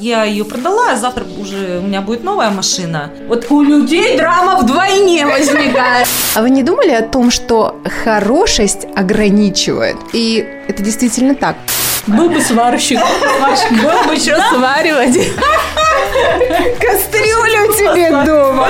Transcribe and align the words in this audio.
Я 0.00 0.24
ее 0.24 0.44
продала, 0.44 0.92
а 0.92 0.96
завтра 0.96 1.24
уже 1.38 1.78
у 1.78 1.82
меня 1.82 2.00
будет 2.00 2.24
новая 2.24 2.50
машина. 2.50 3.10
Вот 3.26 3.46
у 3.50 3.62
людей 3.62 4.16
драма 4.16 4.56
вдвойне 4.56 5.26
возникает. 5.26 6.06
А 6.34 6.42
вы 6.42 6.50
не 6.50 6.62
думали 6.62 6.90
о 6.90 7.02
том, 7.02 7.30
что 7.30 7.80
хорошесть 8.04 8.86
ограничивает? 8.96 9.96
И 10.12 10.46
это 10.68 10.82
действительно 10.82 11.34
так. 11.34 11.56
Был 12.06 12.28
бы 12.28 12.40
сварщик. 12.40 13.00
Был 13.70 14.04
бы 14.04 14.16
что 14.16 14.40
сваривать. 14.50 15.16
Кастрюлю 16.80 17.72
тебе 17.74 18.10
дома. 18.24 18.68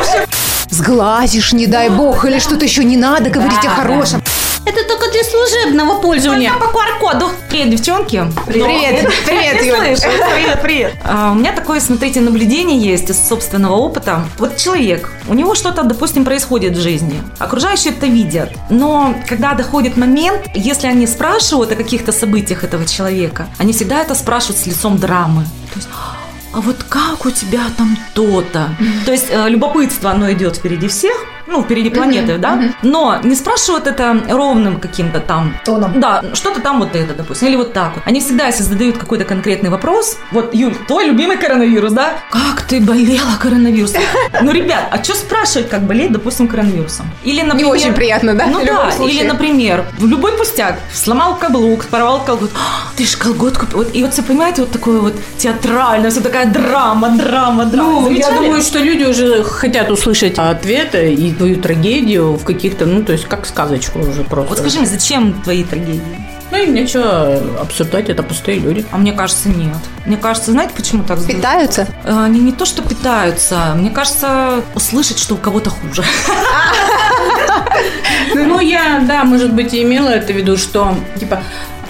Сглазишь, 0.70 1.52
не 1.52 1.66
дай 1.66 1.88
бог, 1.88 2.24
или 2.24 2.38
что-то 2.38 2.64
еще 2.64 2.84
не 2.84 2.96
надо 2.96 3.30
говорить 3.30 3.64
о 3.64 3.70
хорошем. 3.70 4.22
Это 4.68 4.86
только 4.86 5.10
для 5.10 5.24
служебного 5.24 5.98
пользования. 5.98 6.52
По 6.52 6.64
QR-коду. 6.64 7.30
Привет, 7.48 7.70
девчонки. 7.70 8.22
Привет, 8.46 9.10
привет, 9.24 9.58
Ты 9.60 9.64
Юль. 9.64 9.76
слышишь? 9.78 10.20
Привет, 10.34 10.60
привет. 10.62 10.92
А, 11.04 11.32
у 11.32 11.36
меня 11.36 11.52
такое, 11.52 11.80
смотрите, 11.80 12.20
наблюдение 12.20 12.78
есть 12.78 13.08
из 13.08 13.16
собственного 13.28 13.76
опыта. 13.76 14.26
Вот 14.36 14.58
человек, 14.58 15.10
у 15.26 15.32
него 15.32 15.54
что-то, 15.54 15.84
допустим, 15.84 16.26
происходит 16.26 16.76
в 16.76 16.82
жизни. 16.82 17.22
Окружающие 17.38 17.94
это 17.94 18.06
видят. 18.06 18.50
Но 18.68 19.14
когда 19.26 19.54
доходит 19.54 19.96
момент, 19.96 20.42
если 20.54 20.86
они 20.86 21.06
спрашивают 21.06 21.72
о 21.72 21.74
каких-то 21.74 22.12
событиях 22.12 22.62
этого 22.62 22.84
человека, 22.84 23.46
они 23.56 23.72
всегда 23.72 24.02
это 24.02 24.14
спрашивают 24.14 24.58
с 24.58 24.66
лицом 24.66 24.98
драмы. 24.98 25.44
То 25.72 25.76
есть, 25.76 25.88
а 26.52 26.60
вот 26.60 26.76
как 26.90 27.24
у 27.24 27.30
тебя 27.30 27.62
там 27.78 27.96
то-то? 28.12 28.68
То 29.06 29.12
есть 29.12 29.28
э, 29.30 29.48
любопытство, 29.48 30.10
оно 30.10 30.30
идет 30.30 30.56
впереди 30.56 30.88
всех, 30.88 31.16
ну, 31.48 31.62
впереди 31.62 31.90
планеты, 31.90 32.38
да? 32.38 32.60
Но 32.82 33.18
не 33.22 33.34
спрашивают 33.34 33.86
это 33.86 34.20
ровным 34.28 34.78
каким-то 34.80 35.20
там 35.20 35.54
Тоном. 35.64 35.98
да, 36.00 36.22
что-то 36.34 36.60
там 36.60 36.78
вот 36.78 36.94
это, 36.94 37.14
допустим, 37.14 37.48
или 37.48 37.56
вот 37.56 37.72
так 37.72 37.94
вот. 37.94 38.02
Они 38.06 38.20
всегда, 38.20 38.46
если 38.46 38.62
задают 38.62 38.98
какой-то 38.98 39.24
конкретный 39.24 39.70
вопрос, 39.70 40.18
вот, 40.30 40.54
Юль, 40.54 40.74
твой 40.86 41.06
любимый 41.06 41.36
коронавирус, 41.38 41.92
да? 41.92 42.10
Как 42.30 42.62
ты 42.62 42.80
болела 42.80 43.36
коронавирусом? 43.40 44.02
Ну, 44.42 44.52
ребят, 44.52 44.84
а 44.90 45.02
что 45.02 45.14
спрашивать, 45.14 45.68
как 45.68 45.82
болеть, 45.82 46.12
допустим, 46.12 46.48
коронавирусом? 46.48 47.06
Или, 47.24 47.40
Не 47.40 47.46
например... 47.46 47.72
очень 47.72 47.94
приятно, 47.94 48.34
да? 48.34 48.46
Ну 48.46 48.64
да, 48.64 48.90
или, 49.04 49.22
например, 49.26 49.84
в 49.98 50.06
любой 50.06 50.32
пустяк, 50.32 50.78
сломал 50.92 51.36
каблук, 51.36 51.86
порвал 51.86 52.24
колгот, 52.24 52.50
«А, 52.54 52.92
ты 52.96 53.04
же 53.06 53.16
колгот 53.16 53.56
купил. 53.58 53.78
Вот, 53.78 53.94
и 53.94 54.02
вот 54.02 54.12
все, 54.12 54.22
понимаете, 54.22 54.62
вот 54.62 54.70
такое 54.70 55.00
вот 55.00 55.14
театральное, 55.38 56.10
все 56.10 56.20
такая 56.20 56.46
драма, 56.46 57.10
драма, 57.10 57.64
драма. 57.64 58.00
Ну, 58.00 58.10
я 58.10 58.30
думаю, 58.30 58.60
что 58.62 58.78
люди 58.78 59.04
уже 59.04 59.42
хотят 59.44 59.90
услышать 59.90 60.38
ответы 60.38 61.14
и 61.14 61.30
твою 61.38 61.56
трагедию 61.56 62.32
в 62.34 62.44
каких-то, 62.44 62.84
ну, 62.86 63.02
то 63.02 63.12
есть 63.12 63.24
как 63.24 63.46
сказочку 63.46 64.00
уже 64.00 64.24
просто. 64.24 64.50
Вот 64.50 64.58
скажи 64.58 64.78
мне, 64.78 64.86
зачем 64.86 65.32
твои 65.42 65.64
трагедии? 65.64 66.02
Ну, 66.50 66.56
им 66.56 66.72
нечего 66.74 67.40
обсуждать, 67.60 68.08
это 68.08 68.22
пустые 68.22 68.58
люди. 68.58 68.84
А 68.90 68.96
мне 68.96 69.12
кажется, 69.12 69.48
нет. 69.50 69.76
Мне 70.06 70.16
кажется, 70.16 70.52
знаете, 70.52 70.72
почему 70.74 71.04
так? 71.04 71.22
Питаются? 71.24 71.86
Э, 72.04 72.24
Они 72.24 72.40
не 72.40 72.52
то, 72.52 72.64
что 72.64 72.82
питаются, 72.82 73.74
мне 73.76 73.90
кажется, 73.90 74.62
услышать, 74.74 75.18
что 75.18 75.34
у 75.34 75.38
кого-то 75.38 75.70
хуже. 75.70 76.02
Ну, 78.34 78.60
я, 78.60 79.02
да, 79.06 79.24
может 79.24 79.52
быть, 79.54 79.74
и 79.74 79.82
имела 79.82 80.08
это 80.08 80.32
в 80.32 80.36
виду, 80.36 80.56
что, 80.56 80.94
типа, 81.18 81.42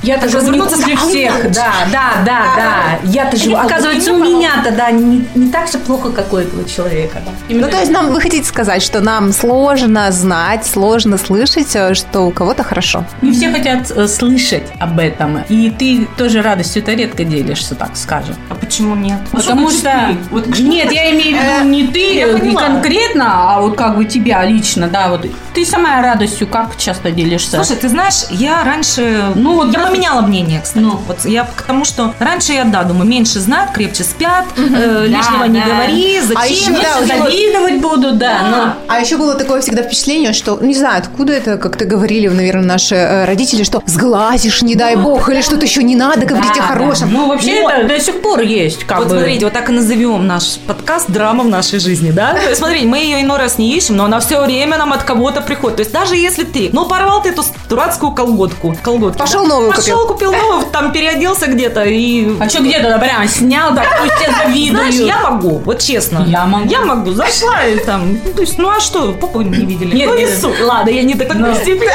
я-то 0.09 0.29
живу 0.29 0.51
не 0.53 0.61
развернуться 0.61 0.77
хуже 0.77 0.97
сказать, 0.97 0.99
«А 1.01 1.07
у 1.07 1.09
меня 1.11 1.31
всех. 1.31 1.45
лучше». 1.45 1.61
Да, 1.61 1.73
да, 1.93 2.13
да, 2.25 2.43
да. 2.57 3.09
Я-то 3.11 3.37
живу. 3.37 3.57
вот 3.57 3.67
Оказывается, 3.67 4.13
у 4.13 4.19
меня-то, 4.19 4.71
да, 4.73 4.91
не, 4.91 5.29
не 5.35 5.51
так 5.51 5.71
же 5.71 5.79
плохо, 5.79 6.11
как 6.11 6.33
у 6.33 6.37
этого 6.37 6.69
человека. 6.69 7.21
Да. 7.25 7.33
Именно 7.49 7.67
Ну, 7.67 7.73
то 7.73 7.79
есть 7.79 7.93
нам, 7.93 8.13
вы 8.13 8.21
хотите 8.21 8.47
сказать, 8.47 8.83
что 8.83 9.01
нам 9.01 9.33
сложно 9.33 10.11
знать, 10.11 10.67
сложно 10.67 11.19
слышать, 11.19 11.75
э, 11.75 11.95
что 11.95 12.23
у 12.23 12.31
кого-то 12.31 12.65
хорошо. 12.65 13.05
Не 13.23 13.33
все 13.33 13.53
хотят 13.53 13.91
э, 13.91 14.09
слышать 14.09 14.65
об 14.81 14.99
этом. 14.99 15.43
И 15.49 15.71
ты 15.71 16.09
тоже 16.17 16.43
радостью-то 16.43 16.95
редко 16.95 17.25
делишься, 17.25 17.75
так 17.75 17.91
скажем. 17.97 18.35
А 18.49 18.55
почему 18.55 18.95
нет? 18.95 19.19
Потому 19.31 19.71
что... 19.71 20.17
Нет, 20.59 20.93
я 20.93 21.11
имею 21.13 21.37
в 21.37 21.43
виду 21.43 21.69
не 21.69 21.87
ты 21.89 22.15
я 22.15 22.39
не 22.39 22.55
конкретно, 22.55 23.55
а 23.55 23.61
вот 23.61 23.77
как 23.77 23.97
бы 23.97 24.05
тебя 24.05 24.45
лично, 24.45 24.89
да, 24.89 25.09
вот. 25.09 25.27
Ты 25.55 25.67
сама 25.67 26.01
радостью 26.01 26.47
как 26.47 26.77
часто 26.77 27.11
делишься? 27.11 27.63
Слушай, 27.63 27.81
ты 27.81 27.89
знаешь, 27.89 28.25
я 28.31 28.65
раньше... 28.65 29.33
Ну, 29.35 29.57
вот 29.57 29.73
я. 29.73 29.98
Поменяла 29.99 30.23
мнение, 30.23 30.61
кстати. 30.63 30.83
Ну. 30.85 31.01
Вот 31.07 31.25
я 31.25 31.45
к 31.45 31.63
тому, 31.63 31.85
что 31.85 32.15
раньше 32.19 32.53
я, 32.53 32.65
да, 32.65 32.85
думаю, 32.85 33.09
меньше 33.09 33.41
знают, 33.41 33.73
крепче 33.73 34.05
спят, 34.05 34.45
э, 34.57 35.07
лишнего 35.07 35.45
не 35.45 35.61
да. 35.61 35.67
говори, 35.67 36.21
зачем? 36.21 36.37
А 36.41 36.47
еще, 36.47 36.71
да, 36.71 37.05
завидовать 37.07 37.81
буду, 37.81 38.13
да, 38.13 38.39
но... 38.51 38.75
А 38.87 39.01
еще 39.01 39.17
было 39.17 39.35
такое 39.35 39.61
всегда 39.61 39.83
впечатление, 39.83 40.33
что, 40.33 40.59
не 40.61 40.75
знаю, 40.75 40.99
откуда 40.99 41.33
это, 41.33 41.57
как-то 41.59 41.85
говорили, 41.85 42.29
наверное, 42.29 42.65
наши 42.65 42.95
э, 42.95 43.25
родители, 43.25 43.65
что 43.65 43.83
сглазишь, 43.87 44.63
не 44.63 44.75
дай 44.75 44.97
бог, 44.97 45.29
или 45.29 45.41
что-то 45.41 45.67
еще 45.67 45.83
не 45.83 45.97
надо 45.97 46.27
говорить 46.27 46.53
Да, 46.55 46.65
о 46.65 46.69
да. 46.69 46.75
хорошем. 46.75 47.13
Ну, 47.13 47.29
вообще, 47.29 47.63
Вот. 47.63 47.73
это 47.73 47.89
до 47.89 48.01
сих 48.01 48.23
пор 48.23 48.41
есть, 48.41 48.85
как 48.85 48.99
Вот 48.99 49.09
бы. 49.09 49.15
смотрите, 49.15 49.45
вот 49.45 49.53
так 49.53 49.69
и 49.69 49.73
назовем 49.73 50.27
наш 50.27 50.59
подкаст 50.67 51.11
«Драма 51.11 51.45
в 51.45 51.49
нашей 51.49 51.79
жизни», 51.81 52.11
да? 52.11 52.35
То 52.35 52.49
есть, 52.49 52.59
смотрите, 52.59 52.87
мы 52.87 52.99
ее 52.99 53.23
иной 53.23 53.39
раз 53.39 53.59
не 53.59 53.75
ищем, 53.77 53.97
но 53.97 54.05
она 54.05 54.21
все 54.21 54.41
время 54.45 54.79
нам 54.79 54.93
от 54.93 55.03
кого-то 55.03 55.41
приходит. 55.41 55.77
То 55.77 55.81
есть, 55.81 55.93
даже 55.93 56.17
если 56.17 56.45
ты, 56.45 56.71
ну, 56.73 56.87
порвал 56.87 57.23
ты 57.23 57.31
эту 57.31 57.45
дурацкую 57.69 58.13
колготку, 58.13 58.77
колготки, 58.83 59.19
Пошел 59.19 59.43
да? 59.43 59.49
новую 59.49 59.73
Пошел, 59.79 60.07
купил 60.07 60.33
новую, 60.33 60.67
там 60.67 60.93
переоделся 60.93 61.47
где-то 61.47 61.85
и... 61.85 62.29
А 62.41 62.49
что 62.49 62.63
где-то, 62.63 62.99
прям 62.99 63.27
снял, 63.29 63.75
так 63.75 63.87
пусть 64.01 64.15
все 64.15 64.33
завидуют. 64.33 64.95
Знаешь, 64.95 65.09
я 65.09 65.19
могу, 65.31 65.59
вот 65.59 65.79
честно. 65.79 66.25
Я 66.27 66.47
могу. 66.47 66.69
Я 66.69 66.81
могу, 66.81 67.13
зашла 67.13 67.65
и 67.65 67.79
там, 67.79 68.19
то 68.35 68.41
есть, 68.41 68.59
ну 68.59 68.69
а 68.71 68.81
что, 68.81 69.13
попу 69.13 69.41
не 69.43 69.65
видели? 69.65 69.95
Нет, 69.95 70.11
ну, 70.11 70.17
не 70.17 70.25
нет. 70.25 70.39
суть. 70.41 70.61
Ладно, 70.61 70.91
я 70.91 71.03
не 71.03 71.15
до 71.15 71.25
такой 71.25 71.55
степени. 71.55 71.91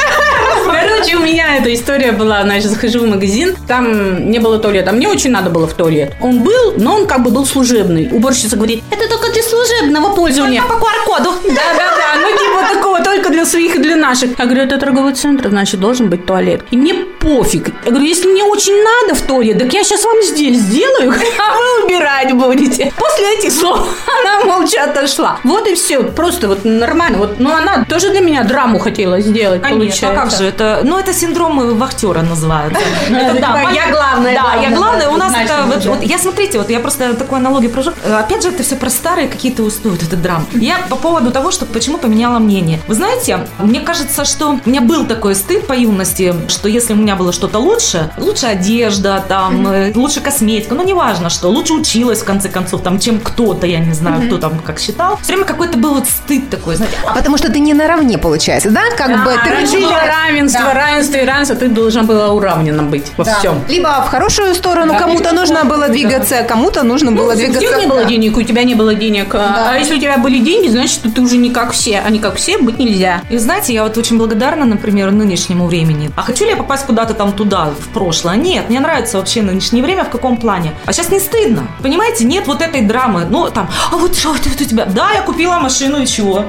Короче, 0.66 1.18
у 1.18 1.20
меня 1.20 1.58
эта 1.58 1.74
история 1.74 2.12
была, 2.12 2.44
значит, 2.44 2.70
захожу 2.72 3.00
в 3.00 3.08
магазин, 3.08 3.56
там 3.68 4.30
не 4.30 4.40
было 4.40 4.60
туалета, 4.60 4.92
а 4.92 4.94
мне 4.94 5.08
очень 5.08 5.32
надо 5.32 5.50
было 5.50 5.68
в 5.68 5.74
туалет. 5.74 6.14
Он 6.22 6.40
был, 6.40 6.74
но 6.78 6.96
он 6.96 7.08
как 7.08 7.24
бы 7.24 7.32
был 7.32 7.46
служебный. 7.46 8.10
Уборщица 8.12 8.56
говорит, 8.56 8.84
это 8.92 9.08
только 9.10 9.32
для 9.32 9.44
служебного 9.44 10.16
пользования. 10.16 10.62
По 10.62 10.74
QR-коду. 10.74 11.32
Да-да-да, 11.44 12.22
ну 12.22 12.32
типа 12.32 12.74
такого 12.74 13.04
только 13.04 13.30
для 13.30 13.46
своих 13.46 13.76
и 13.76 13.80
для 13.80 13.96
наших. 13.96 14.38
Я 14.40 14.46
говорю, 14.46 14.64
это 14.64 14.78
торговый 14.78 15.14
центр, 15.14 15.50
значит, 15.50 15.80
должен 15.80 16.10
быть 16.10 16.26
туалет. 16.26 16.62
И 16.72 16.78
мне 16.78 16.94
пофиг. 16.94 17.73
Я 17.86 17.92
говорю, 17.92 18.06
если 18.06 18.28
мне 18.28 18.44
очень 18.44 18.76
надо 18.84 19.16
в 19.16 19.22
туалет, 19.22 19.60
так 19.60 19.74
я 19.74 19.84
сейчас 19.84 20.04
вам 20.06 20.22
здесь 20.24 20.58
сделаю, 20.60 21.12
а 21.40 21.58
вы 21.58 21.86
убирать 21.86 22.34
будете. 22.34 22.92
После 22.98 23.38
этих 23.38 23.52
слов 23.52 23.88
она 24.22 24.46
молча 24.46 24.84
отошла. 24.84 25.40
Вот 25.44 25.68
и 25.68 25.76
все. 25.76 26.04
Просто 26.04 26.48
вот 26.48 26.66
нормально. 26.66 27.18
Вот, 27.18 27.40
ну, 27.40 27.54
она 27.54 27.86
тоже 27.86 28.10
для 28.10 28.22
меня 28.22 28.44
драму 28.44 28.80
хотела 28.80 29.20
сделать, 29.20 29.62
Конечно, 29.62 29.80
получается. 29.80 30.12
а 30.12 30.16
как 30.16 30.32
же 30.32 30.44
это? 30.46 30.82
Ну, 30.84 30.98
это 30.98 31.14
синдром 31.14 31.78
вахтера 31.78 32.22
называют. 32.22 32.74
Это 33.10 33.40
да, 33.40 33.72
я 33.74 33.92
главная, 33.92 34.36
Да, 34.36 34.54
я 34.62 34.76
главная. 34.76 35.10
У 35.10 35.18
нас 35.18 35.34
это 35.34 35.64
вот, 35.66 36.04
я 36.04 36.18
смотрите, 36.18 36.58
вот 36.58 36.70
я 36.70 36.80
просто 36.80 37.14
такую 37.14 37.38
аналогию 37.38 37.72
провожу. 37.72 37.92
Э, 38.04 38.16
Опять 38.20 38.44
же, 38.44 38.50
это 38.50 38.64
все 38.64 38.76
про 38.76 38.90
старые 38.90 39.28
какие-то 39.28 39.64
устои, 39.64 39.92
вот 39.92 40.02
этот 40.04 40.22
драм. 40.22 40.46
Я 40.54 40.80
по 40.90 40.96
поводу 40.96 41.32
того, 41.32 41.52
что 41.52 41.66
почему 41.66 41.98
поменяла 41.98 42.40
мнение. 42.40 42.80
Вы 42.88 42.96
знаете, 42.96 43.48
мне 43.60 43.80
кажется, 43.82 44.26
что 44.26 44.60
у 44.66 44.70
меня 44.70 44.82
был 44.82 45.06
такой 45.06 45.36
стыд 45.36 45.68
по 45.68 45.74
юности, 45.74 46.34
что 46.48 46.68
если 46.68 46.94
у 46.94 46.96
меня 46.96 47.16
было 47.16 47.32
что-то 47.34 47.60
лучше, 47.64 48.12
лучше 48.18 48.46
одежда, 48.48 49.24
там, 49.28 49.68
э, 49.68 49.92
лучше 49.96 50.20
косметика, 50.22 50.76
ну 50.76 50.84
неважно 50.84 51.30
что, 51.30 51.50
лучше 51.50 51.74
училась 51.74 52.20
в 52.22 52.26
конце 52.26 52.50
концов, 52.50 52.82
там, 52.82 53.00
чем 53.00 53.20
кто-то, 53.20 53.66
я 53.68 53.80
не 53.80 53.94
знаю, 53.94 54.28
кто 54.28 54.38
там 54.38 54.60
как 54.60 54.80
считал. 54.80 55.18
Все 55.18 55.34
время 55.34 55.46
какой-то 55.46 55.78
был 55.78 55.96
вот 55.96 56.08
стыд 56.08 56.50
такой, 56.50 56.76
знаете, 56.76 56.96
А 57.06 57.14
потому 57.14 57.38
что 57.38 57.52
ты 57.52 57.60
не 57.60 57.74
наравне, 57.74 58.18
получается, 58.18 58.70
да? 58.70 58.82
Как 58.98 59.24
бы 59.24 59.32
ты 59.44 59.50
Раньше 59.50 59.74
родила- 59.76 59.90
было 59.90 60.00
равенство, 60.06 60.74
равенство 60.74 61.18
и 61.18 61.26
равенство, 61.26 61.56
ты 61.56 61.68
должна 61.70 62.04
была 62.04 62.30
уравнена 62.30 62.84
быть 62.84 63.06
во 63.18 63.24
Да. 63.24 63.36
всем. 63.40 63.64
Либо 63.70 64.04
в 64.06 64.10
хорошую 64.10 64.54
сторону 64.56 64.94
Да. 64.94 65.00
кому-то 65.00 65.34
нужно 65.34 65.64
было 65.66 65.88
двигаться, 65.90 66.40
а 66.40 66.44
кому-то 66.44 66.84
нужно 66.84 67.12
было 67.12 67.34
у 67.34 67.36
двигаться. 67.36 67.60
всех 67.60 67.80
не 67.80 67.88
было 67.88 68.02
да. 68.04 68.10
денег, 68.10 68.38
у 68.38 68.42
тебя 68.44 68.64
не 68.64 68.76
было 68.76 68.94
денег. 68.96 69.34
А- 69.36 69.70
А 69.74 69.78
если 69.78 69.96
у 69.96 70.00
тебя 70.00 70.18
были 70.18 70.40
деньги, 70.40 70.68
значит, 70.70 71.02
ты 71.16 71.22
уже 71.22 71.38
не 71.38 71.50
как 71.52 71.72
все. 71.72 72.02
А 72.06 72.10
не 72.10 72.20
как 72.20 72.36
все 72.36 72.58
быть 72.58 72.80
нельзя. 72.80 73.22
И 73.30 73.38
знаете, 73.38 73.74
я 73.74 73.84
вот 73.84 73.98
очень 73.98 74.18
благодарна, 74.18 74.66
например, 74.66 75.12
нынешнему 75.12 75.68
времени. 75.68 76.12
А 76.16 76.22
хочу 76.24 76.44
ли 76.46 76.52
я 76.52 76.58
попасть 76.58 76.86
куда-то 76.86 77.14
там 77.14 77.32
туда, 77.32 77.53
в 77.62 77.90
прошлое? 77.94 78.36
Нет, 78.36 78.70
мне 78.70 78.80
нравится 78.80 79.18
вообще 79.18 79.42
нынешнее 79.42 79.84
время 79.84 80.04
в 80.04 80.10
каком 80.10 80.38
плане. 80.38 80.74
А 80.86 80.94
сейчас 80.94 81.10
не 81.10 81.20
стыдно. 81.20 81.68
Понимаете, 81.82 82.26
нет 82.26 82.48
вот 82.48 82.62
этой 82.62 82.82
драмы. 82.82 83.26
Ну, 83.30 83.50
там, 83.50 83.70
а 83.92 83.96
вот 83.96 84.16
что 84.16 84.36
это 84.36 84.50
у 84.50 84.66
тебя? 84.66 84.86
Да, 84.86 85.12
я 85.12 85.22
купила 85.22 85.58
машину 85.60 86.02
и 86.02 86.08
чего? 86.08 86.46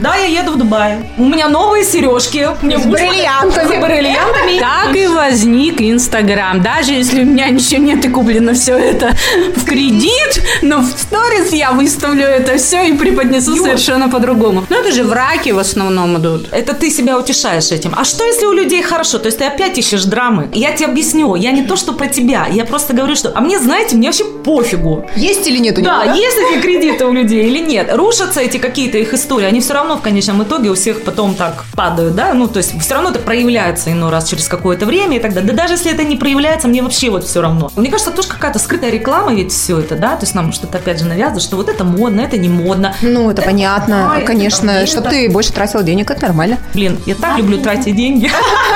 Да, 0.00 0.16
я 0.16 0.40
еду 0.40 0.52
в 0.52 0.56
Дубай. 0.56 0.98
У 1.16 1.24
меня 1.24 1.48
новые 1.48 1.84
сережки. 1.84 2.48
Мне 2.62 2.78
С 2.78 2.86
бриллиантами. 2.86 3.66
С 3.80 3.84
бриллиантами. 3.86 4.58
Так 4.58 4.96
и 4.96 5.06
возник 5.06 5.80
Инстаграм. 5.80 6.62
Даже 6.62 6.92
если 6.92 7.22
у 7.22 7.26
меня 7.26 7.48
ничего 7.48 7.82
нет 7.82 8.04
и 8.04 8.08
куплено 8.08 8.54
все 8.54 8.76
это 8.76 9.12
в 9.56 9.64
кредит, 9.64 10.42
но 10.62 10.80
в 10.80 10.86
сторис 10.86 11.52
я 11.52 11.72
выставлю 11.72 12.24
это 12.24 12.56
все 12.58 12.88
и 12.88 12.92
преподнесу 12.92 13.56
совершенно 13.56 14.08
по-другому. 14.08 14.66
Ну, 14.68 14.76
это 14.76 14.92
же 14.92 15.04
враки 15.04 15.50
в 15.50 15.58
основном 15.58 16.16
идут. 16.18 16.48
Это 16.52 16.74
ты 16.74 16.90
себя 16.90 17.18
утешаешь 17.18 17.70
этим. 17.72 17.94
А 17.96 18.04
что, 18.04 18.24
если 18.24 18.46
у 18.46 18.52
людей 18.52 18.82
хорошо? 18.82 19.18
То 19.18 19.26
есть 19.26 19.38
ты 19.38 19.44
опять 19.44 19.78
ищешь 19.78 20.04
драмы. 20.04 20.45
Я 20.52 20.72
тебе 20.72 20.86
объясню. 20.86 21.34
Я 21.34 21.52
не 21.52 21.62
то, 21.62 21.76
что 21.76 21.92
про 21.92 22.06
тебя. 22.06 22.46
Я 22.50 22.64
просто 22.64 22.94
говорю, 22.94 23.16
что... 23.16 23.32
А 23.34 23.40
мне, 23.40 23.58
знаете, 23.58 23.96
мне 23.96 24.08
вообще 24.08 24.24
пофигу. 24.24 25.04
Есть 25.16 25.46
или 25.46 25.58
нет 25.58 25.78
у 25.78 25.80
него? 25.80 25.90
Да, 25.90 26.14
есть 26.14 26.36
эти 26.36 26.60
кредиты 26.60 27.04
у 27.06 27.12
людей 27.12 27.46
или 27.46 27.58
нет. 27.58 27.90
Рушатся 27.92 28.40
эти 28.40 28.58
какие-то 28.58 28.98
их 28.98 29.12
истории, 29.14 29.46
они 29.46 29.60
все 29.60 29.74
равно 29.74 29.96
в 29.96 30.02
конечном 30.02 30.42
итоге 30.42 30.70
у 30.70 30.74
всех 30.74 31.02
потом 31.02 31.34
так 31.34 31.64
падают, 31.74 32.14
да, 32.14 32.32
ну, 32.34 32.46
то 32.46 32.58
есть 32.58 32.78
все 32.80 32.94
равно 32.94 33.10
это 33.10 33.18
проявляется 33.18 33.92
иной 33.92 34.10
раз 34.10 34.28
через 34.28 34.48
какое-то 34.48 34.86
время 34.86 35.16
и 35.16 35.20
так 35.20 35.34
далее. 35.34 35.52
Да 35.52 35.62
даже 35.62 35.74
если 35.74 35.92
это 35.92 36.04
не 36.04 36.16
проявляется, 36.16 36.68
мне 36.68 36.82
вообще 36.82 37.10
вот 37.10 37.24
все 37.24 37.40
равно. 37.40 37.70
Мне 37.76 37.90
кажется, 37.90 38.12
тоже 38.12 38.28
какая-то 38.28 38.58
скрытая 38.58 38.90
реклама 38.90 39.34
ведь 39.34 39.52
все 39.52 39.78
это, 39.80 39.96
да, 39.96 40.16
то 40.16 40.24
есть 40.24 40.34
нам 40.34 40.52
что-то 40.52 40.78
опять 40.78 40.98
же 40.98 41.06
навязывают, 41.06 41.42
что 41.42 41.56
вот 41.56 41.68
это 41.68 41.84
модно, 41.84 42.20
это 42.20 42.38
не 42.38 42.48
модно. 42.48 42.94
Ну, 43.02 43.30
это 43.30 43.42
понятно, 43.42 44.12
ай, 44.12 44.24
конечно. 44.24 44.70
это 44.70 44.86
Чтобы 44.86 45.08
это. 45.08 45.16
ты 45.16 45.30
больше 45.30 45.52
тратила 45.52 45.82
денег, 45.82 46.10
это 46.10 46.26
нормально. 46.26 46.58
Блин, 46.74 46.98
я 47.06 47.14
так 47.14 47.38
люблю 47.38 47.58
тратить 47.58 47.96
деньги. 47.96 48.30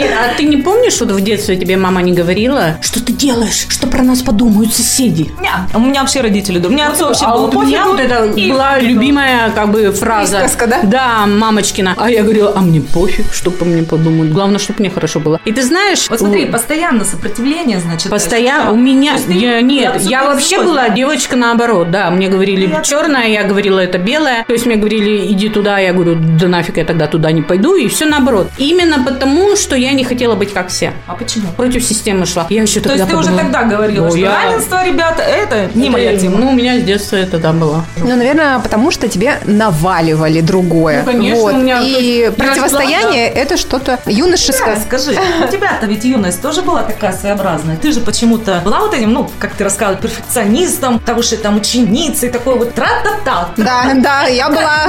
Нет, 0.00 0.12
а 0.18 0.36
ты 0.36 0.44
не 0.44 0.56
помнишь, 0.56 0.92
что 0.94 1.04
в 1.06 1.20
детстве 1.20 1.56
тебе 1.56 1.76
мама 1.76 2.02
не 2.02 2.12
говорила, 2.12 2.76
что 2.80 3.02
ты 3.04 3.12
делаешь, 3.12 3.66
что 3.68 3.86
про 3.86 4.02
нас 4.02 4.22
подумают 4.22 4.72
соседи? 4.74 5.30
Не, 5.40 5.50
У 5.76 5.80
меня 5.80 6.00
вообще 6.00 6.20
родители 6.20 6.58
думают. 6.58 6.70
У 6.72 6.74
меня 6.74 6.88
отцу 6.90 7.06
вообще 7.06 7.24
а 7.24 7.32
было 7.34 7.46
вот 7.46 7.54
у 7.54 7.62
меня 7.62 7.86
вот 7.86 8.00
это 8.00 8.24
И 8.36 8.50
была 8.50 8.78
любимая 8.78 9.50
как 9.50 9.70
бы 9.70 9.90
фраза. 9.92 10.40
Присказка, 10.40 10.66
да? 10.66 10.80
Да, 10.82 11.26
мамочкина. 11.26 11.94
А 11.96 12.10
я 12.10 12.22
говорила, 12.22 12.52
а 12.54 12.60
мне 12.60 12.80
пофиг, 12.80 13.32
что 13.32 13.50
по 13.50 13.64
мне 13.64 13.82
подумают. 13.82 14.32
Главное, 14.32 14.58
чтобы 14.58 14.80
мне 14.80 14.90
хорошо 14.90 15.20
было. 15.20 15.40
И 15.44 15.52
ты 15.52 15.62
знаешь... 15.62 16.08
Вот 16.08 16.20
смотри, 16.20 16.46
у- 16.46 16.52
постоянно 16.52 17.04
сопротивление, 17.04 17.80
значит. 17.80 18.10
Постоянно 18.10 18.66
да. 18.66 18.70
у 18.72 18.76
меня 18.76 19.16
ты 19.18 19.32
я, 19.32 19.60
нет, 19.60 20.00
я 20.02 20.24
вообще 20.24 20.56
злой. 20.56 20.66
была 20.66 20.88
девочка 20.90 21.36
наоборот, 21.36 21.90
да, 21.90 22.10
мне 22.10 22.28
говорили 22.28 22.68
Я- 22.68 22.82
черная, 22.82 23.28
я 23.28 23.44
говорила 23.44 23.78
это 23.80 23.98
белое, 23.98 24.44
то 24.46 24.52
есть 24.52 24.66
мне 24.66 24.76
говорили 24.76 25.26
иди 25.32 25.48
туда, 25.48 25.78
я 25.78 25.92
говорю 25.92 26.16
да 26.18 26.48
нафиг 26.48 26.76
я 26.76 26.84
тогда 26.84 27.06
туда 27.06 27.30
не 27.32 27.42
пойду 27.42 27.74
и 27.76 27.88
все 27.88 28.06
наоборот. 28.06 28.50
Именно 28.58 29.04
потому, 29.04 29.56
что 29.56 29.76
я 29.76 29.89
не 29.92 30.04
хотела 30.04 30.34
быть 30.34 30.52
как 30.52 30.68
все, 30.68 30.92
А 31.06 31.14
почему? 31.14 31.48
против 31.56 31.82
системы 31.84 32.26
шла. 32.26 32.46
Я 32.48 32.62
еще 32.62 32.80
То 32.80 32.88
тогда 32.90 33.04
есть 33.04 33.10
ты 33.10 33.16
уже 33.16 33.36
тогда 33.36 33.62
говорила, 33.64 34.04
ну, 34.06 34.10
что 34.10 34.18
я- 34.18 34.34
равенство, 34.34 34.84
ребята, 34.84 35.22
это 35.22 35.68
не 35.74 35.84
Это, 35.84 35.92
моя 35.92 36.16
тема. 36.16 36.38
Ну, 36.38 36.50
у 36.50 36.52
меня 36.52 36.78
с 36.78 36.82
детства 36.82 37.16
это 37.16 37.38
да 37.38 37.52
было. 37.52 37.84
Ну, 37.98 38.16
наверное, 38.16 38.58
потому 38.60 38.90
что 38.90 39.08
тебе 39.08 39.38
наваливали 39.44 40.40
другое. 40.40 41.00
Ну, 41.04 41.12
конечно, 41.12 41.42
Вот. 41.42 41.54
у 41.54 41.58
меня- 41.58 41.80
И 41.80 42.22
я 42.24 42.32
противостояние 42.32 43.28
это 43.28 43.56
что-то 43.56 43.98
юношеское. 44.06 44.76
Да, 44.76 44.80
скажи, 44.80 45.18
у 45.44 45.48
тебя-то 45.50 45.86
ведь 45.86 46.04
юность 46.04 46.40
тоже 46.42 46.62
была 46.62 46.82
такая 46.82 47.12
своеобразная. 47.12 47.76
Ты 47.76 47.92
же 47.92 48.00
почему-то 48.00 48.60
была 48.64 48.80
вот 48.80 48.94
этим, 48.94 49.12
ну, 49.12 49.30
как 49.38 49.54
ты 49.54 49.64
рассказывала, 49.64 50.00
перфекционистом, 50.00 51.00
хорошей 51.04 51.38
там 51.38 51.56
ученицей, 51.56 52.28
такой 52.30 52.56
вот 52.56 52.74
тра-та-та. 52.74 53.48
Да, 53.56 53.82
да, 53.96 54.22
я 54.26 54.48
была, 54.48 54.86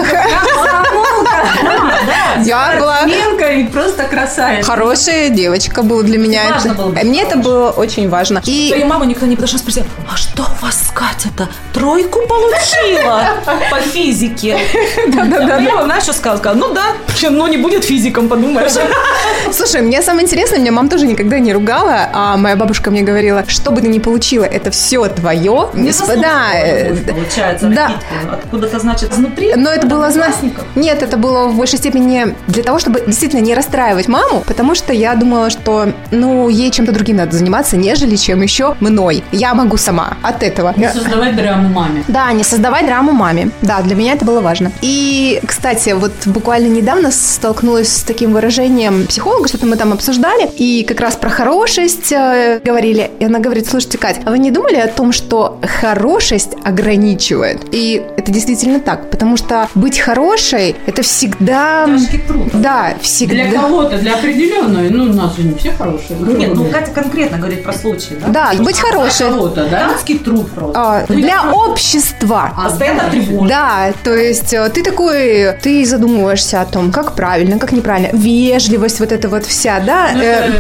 я 2.44 2.76
была 2.80 3.02
Менка 3.06 3.48
и 3.52 3.64
просто 3.66 4.04
красавица. 4.04 4.68
Хорошая 4.86 5.30
девочка 5.30 5.84
была 5.84 6.04
для 6.04 6.18
меня. 6.18 6.42
Важно 6.52 6.72
Это- 6.72 6.82
было 6.82 6.90
быть 6.92 7.04
Мне 7.04 7.22
это 7.22 7.38
было 7.38 7.70
очень 7.72 8.10
важно. 8.10 8.42
И 8.46 8.68
Твою 8.70 8.86
маму 8.88 9.04
никто 9.06 9.26
не 9.26 9.36
подошел 9.36 9.60
спросил, 9.60 9.84
а 10.12 10.18
что 10.18 10.44
у 10.44 10.66
вас 10.66 10.92
Катя-то 10.94 11.48
тройку 11.74 12.20
получила 12.28 13.24
по 13.70 13.78
физике? 13.80 14.58
Да-да-да. 15.08 15.58
Я 15.60 15.84
знаешь, 15.84 16.04
что 16.04 16.14
сказала? 16.14 16.54
Ну 16.56 16.74
да, 16.74 16.94
ну 17.30 17.48
не 17.48 17.58
будет 17.58 17.84
физиком, 17.84 18.28
подумаешь. 18.28 18.72
Слушай, 19.54 19.82
мне 19.82 20.02
самое 20.02 20.26
интересное, 20.26 20.60
меня 20.60 20.72
мама 20.72 20.90
тоже 20.90 21.06
никогда 21.08 21.40
не 21.40 21.54
ругала, 21.54 22.10
а 22.14 22.38
моя 22.38 22.56
бабушка 22.56 22.92
мне 22.92 23.02
говорила, 23.02 23.44
что 23.48 23.72
бы 23.72 23.82
ты 23.82 23.88
ни 23.88 24.00
получила, 24.00 24.44
это 24.44 24.72
все 24.72 25.08
твое. 25.08 25.70
Не 25.74 25.92
Да, 26.22 26.52
э, 26.54 26.96
получается, 26.96 27.68
да. 27.68 27.92
Откуда-то, 28.32 28.80
значит, 28.80 29.14
изнутри? 29.14 29.54
Но 29.56 29.70
это 29.72 29.88
было, 29.88 30.10
зна- 30.12 30.26
одноклассников? 30.26 30.66
Нет, 30.76 31.04
это 31.04 31.18
было 31.18 31.48
в 31.48 31.56
большей 31.56 31.78
степени 31.78 32.36
для 32.48 32.64
того, 32.64 32.80
чтобы 32.80 33.04
действительно 33.06 33.42
не 33.42 33.54
расстраивать 33.54 34.08
маму, 34.08 34.44
потому 34.46 34.71
что 34.76 34.94
я 34.94 35.16
думала, 35.16 35.50
что, 35.50 35.92
ну, 36.12 36.50
ей 36.50 36.72
чем-то 36.72 36.92
другим 36.92 37.18
надо 37.18 37.36
заниматься, 37.36 37.78
нежели 37.78 38.16
чем 38.16 38.42
еще 38.42 38.76
мной. 38.80 39.24
Я 39.32 39.54
могу 39.54 39.78
сама 39.78 40.18
от 40.22 40.44
этого. 40.44 40.74
Не 40.78 40.90
создавать 40.90 41.36
драму 41.36 41.70
маме. 41.70 42.04
Да, 42.08 42.32
не 42.32 42.44
создавать 42.44 42.86
драму 42.86 43.12
маме. 43.12 43.52
Да, 43.62 43.82
для 43.82 43.96
меня 43.96 44.14
это 44.14 44.26
было 44.26 44.42
важно. 44.42 44.72
И, 44.82 45.40
кстати, 45.46 45.92
вот 45.92 46.14
буквально 46.26 46.68
недавно 46.68 47.12
столкнулась 47.12 47.98
с 47.98 48.04
таким 48.04 48.34
выражением 48.34 49.08
психолога, 49.08 49.48
что-то 49.48 49.66
мы 49.66 49.76
там 49.76 49.94
обсуждали, 49.94 50.50
и 50.58 50.84
как 50.88 51.00
раз 51.00 51.16
про 51.16 51.30
хорошесть 51.30 52.12
э, 52.12 52.60
говорили. 52.64 53.12
И 53.20 53.26
она 53.26 53.40
говорит, 53.40 53.68
слушайте, 53.68 53.98
Кать, 53.98 54.22
а 54.26 54.32
вы 54.32 54.40
не 54.40 54.52
думали 54.52 54.78
о 54.78 54.88
том, 54.88 55.12
что 55.12 55.60
хорошесть 55.82 56.52
ограничивает? 56.64 57.62
И 57.72 58.02
это 58.18 58.32
действительно 58.32 58.80
так, 58.80 59.10
потому 59.10 59.38
что 59.38 59.70
быть 59.76 60.00
хорошей– 60.00 60.76
это 60.86 61.02
всегда... 61.02 61.86
Тяжкий 61.86 62.20
труд. 62.20 62.50
Да, 62.54 62.94
всегда... 63.02 63.36
Для 63.36 63.52
кого-то, 63.52 63.98
для 63.98 64.18
определенной. 64.62 64.90
Ну, 64.90 65.12
у 65.12 65.14
нас 65.14 65.36
же 65.36 65.44
не 65.44 65.56
все 65.56 65.72
хорошие. 65.72 66.20
Нет, 66.20 66.56
ну 66.56 66.66
Катя 66.66 66.92
конкретно 66.92 67.38
говорит 67.38 67.64
про 67.64 67.74
случай, 67.74 68.18
да? 68.20 68.52
Да, 68.54 68.64
быть 68.64 68.80
хорошей. 68.80 69.30
кого-то, 69.30 69.68
да? 69.70 69.88
Дамский 69.88 70.20
труд 70.20 70.50
просто. 70.52 70.80
А, 70.80 71.06
Для 71.08 71.52
общества. 71.52 72.52
Постоянно 72.56 73.10
тревожно. 73.10 73.48
Да, 73.48 73.94
то 74.04 74.16
есть 74.16 74.54
э, 74.54 74.70
ты 74.70 74.84
такой, 74.84 75.54
ты 75.62 75.86
задумываешься 75.86 76.62
о 76.62 76.66
том, 76.66 76.92
как 76.92 77.14
правильно, 77.14 77.60
как 77.60 77.72
неправильно, 77.72 78.10
вежливость 78.14 79.00
вот 79.00 79.12
эта 79.12 79.28
вот 79.30 79.46
вся, 79.46 79.80
да? 79.80 80.12
Ну, 80.14 80.22
э, 80.22 80.26
это 80.26 80.54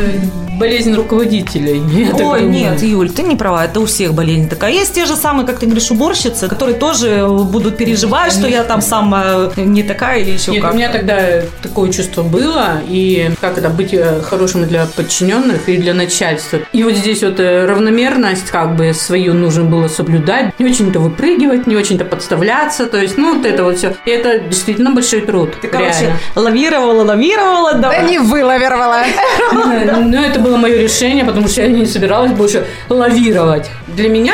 болезнь 0.62 0.94
руководителей. 0.94 1.81
Ой, 2.21 2.44
нет, 2.44 2.83
Юль, 2.83 3.09
ты 3.09 3.24
не 3.24 3.36
права, 3.36 3.65
это 3.65 3.80
у 3.80 3.86
всех 3.86 4.13
болезнь 4.13 4.48
такая. 4.48 4.71
Есть 4.71 4.94
те 4.94 5.06
же 5.06 5.15
самые, 5.15 5.48
как 5.48 5.57
ты 5.57 5.65
говоришь, 5.65 5.89
уборщицы, 5.89 6.48
которые 6.48 6.77
тоже 6.77 7.27
будут 7.27 7.77
переживать, 7.77 8.31
что 8.31 8.48
я 8.48 8.63
там 8.63 8.81
самая 8.81 9.50
не 9.56 9.81
такая 9.81 10.19
или 10.19 10.31
еще 10.31 10.51
Нет, 10.51 10.62
как. 10.62 10.74
у 10.74 10.75
меня 10.75 10.89
тогда 10.89 11.18
такое 11.63 11.92
чувство 11.92 12.21
было, 12.21 12.81
и 12.88 13.31
как 13.42 13.57
это 13.57 13.69
быть 13.69 13.91
э, 13.94 14.22
хорошим 14.22 14.68
для 14.68 14.86
подчиненных 14.86 15.70
и 15.70 15.78
для 15.78 15.94
начальства. 15.94 16.60
И 16.74 16.84
вот 16.84 16.94
здесь 16.94 17.24
вот 17.24 17.40
э, 17.40 17.66
равномерность 17.66 18.50
как 18.50 18.76
бы 18.76 18.94
свою 18.94 19.34
нужно 19.34 19.64
было 19.64 19.88
соблюдать, 19.88 20.60
не 20.60 20.66
очень-то 20.66 21.00
выпрыгивать, 21.00 21.68
не 21.68 21.76
очень-то 21.76 22.06
подставляться, 22.06 22.86
то 22.86 22.98
есть, 22.98 23.18
ну, 23.18 23.36
вот 23.36 23.46
это 23.46 23.64
вот 23.64 23.78
все. 23.78 23.96
И 24.06 24.10
это 24.10 24.40
действительно 24.40 24.92
большой 24.92 25.22
труд. 25.22 25.54
Ты, 25.62 25.68
короче, 25.68 26.16
лавировала, 26.36 27.04
лавировала, 27.04 27.74
да 27.74 27.92
давай. 27.92 28.10
не 28.10 28.20
вылавировала. 28.20 29.02
Ну, 30.12 30.22
это 30.22 30.40
было 30.40 30.58
мое 30.58 30.78
решение, 30.78 31.24
потому 31.24 31.48
что 31.48 31.62
я 31.62 31.68
не 31.68 31.86
собиралась 31.86 32.32
больше 32.32 32.66
лавировать. 32.90 33.70
Для 33.96 34.10
меня 34.10 34.34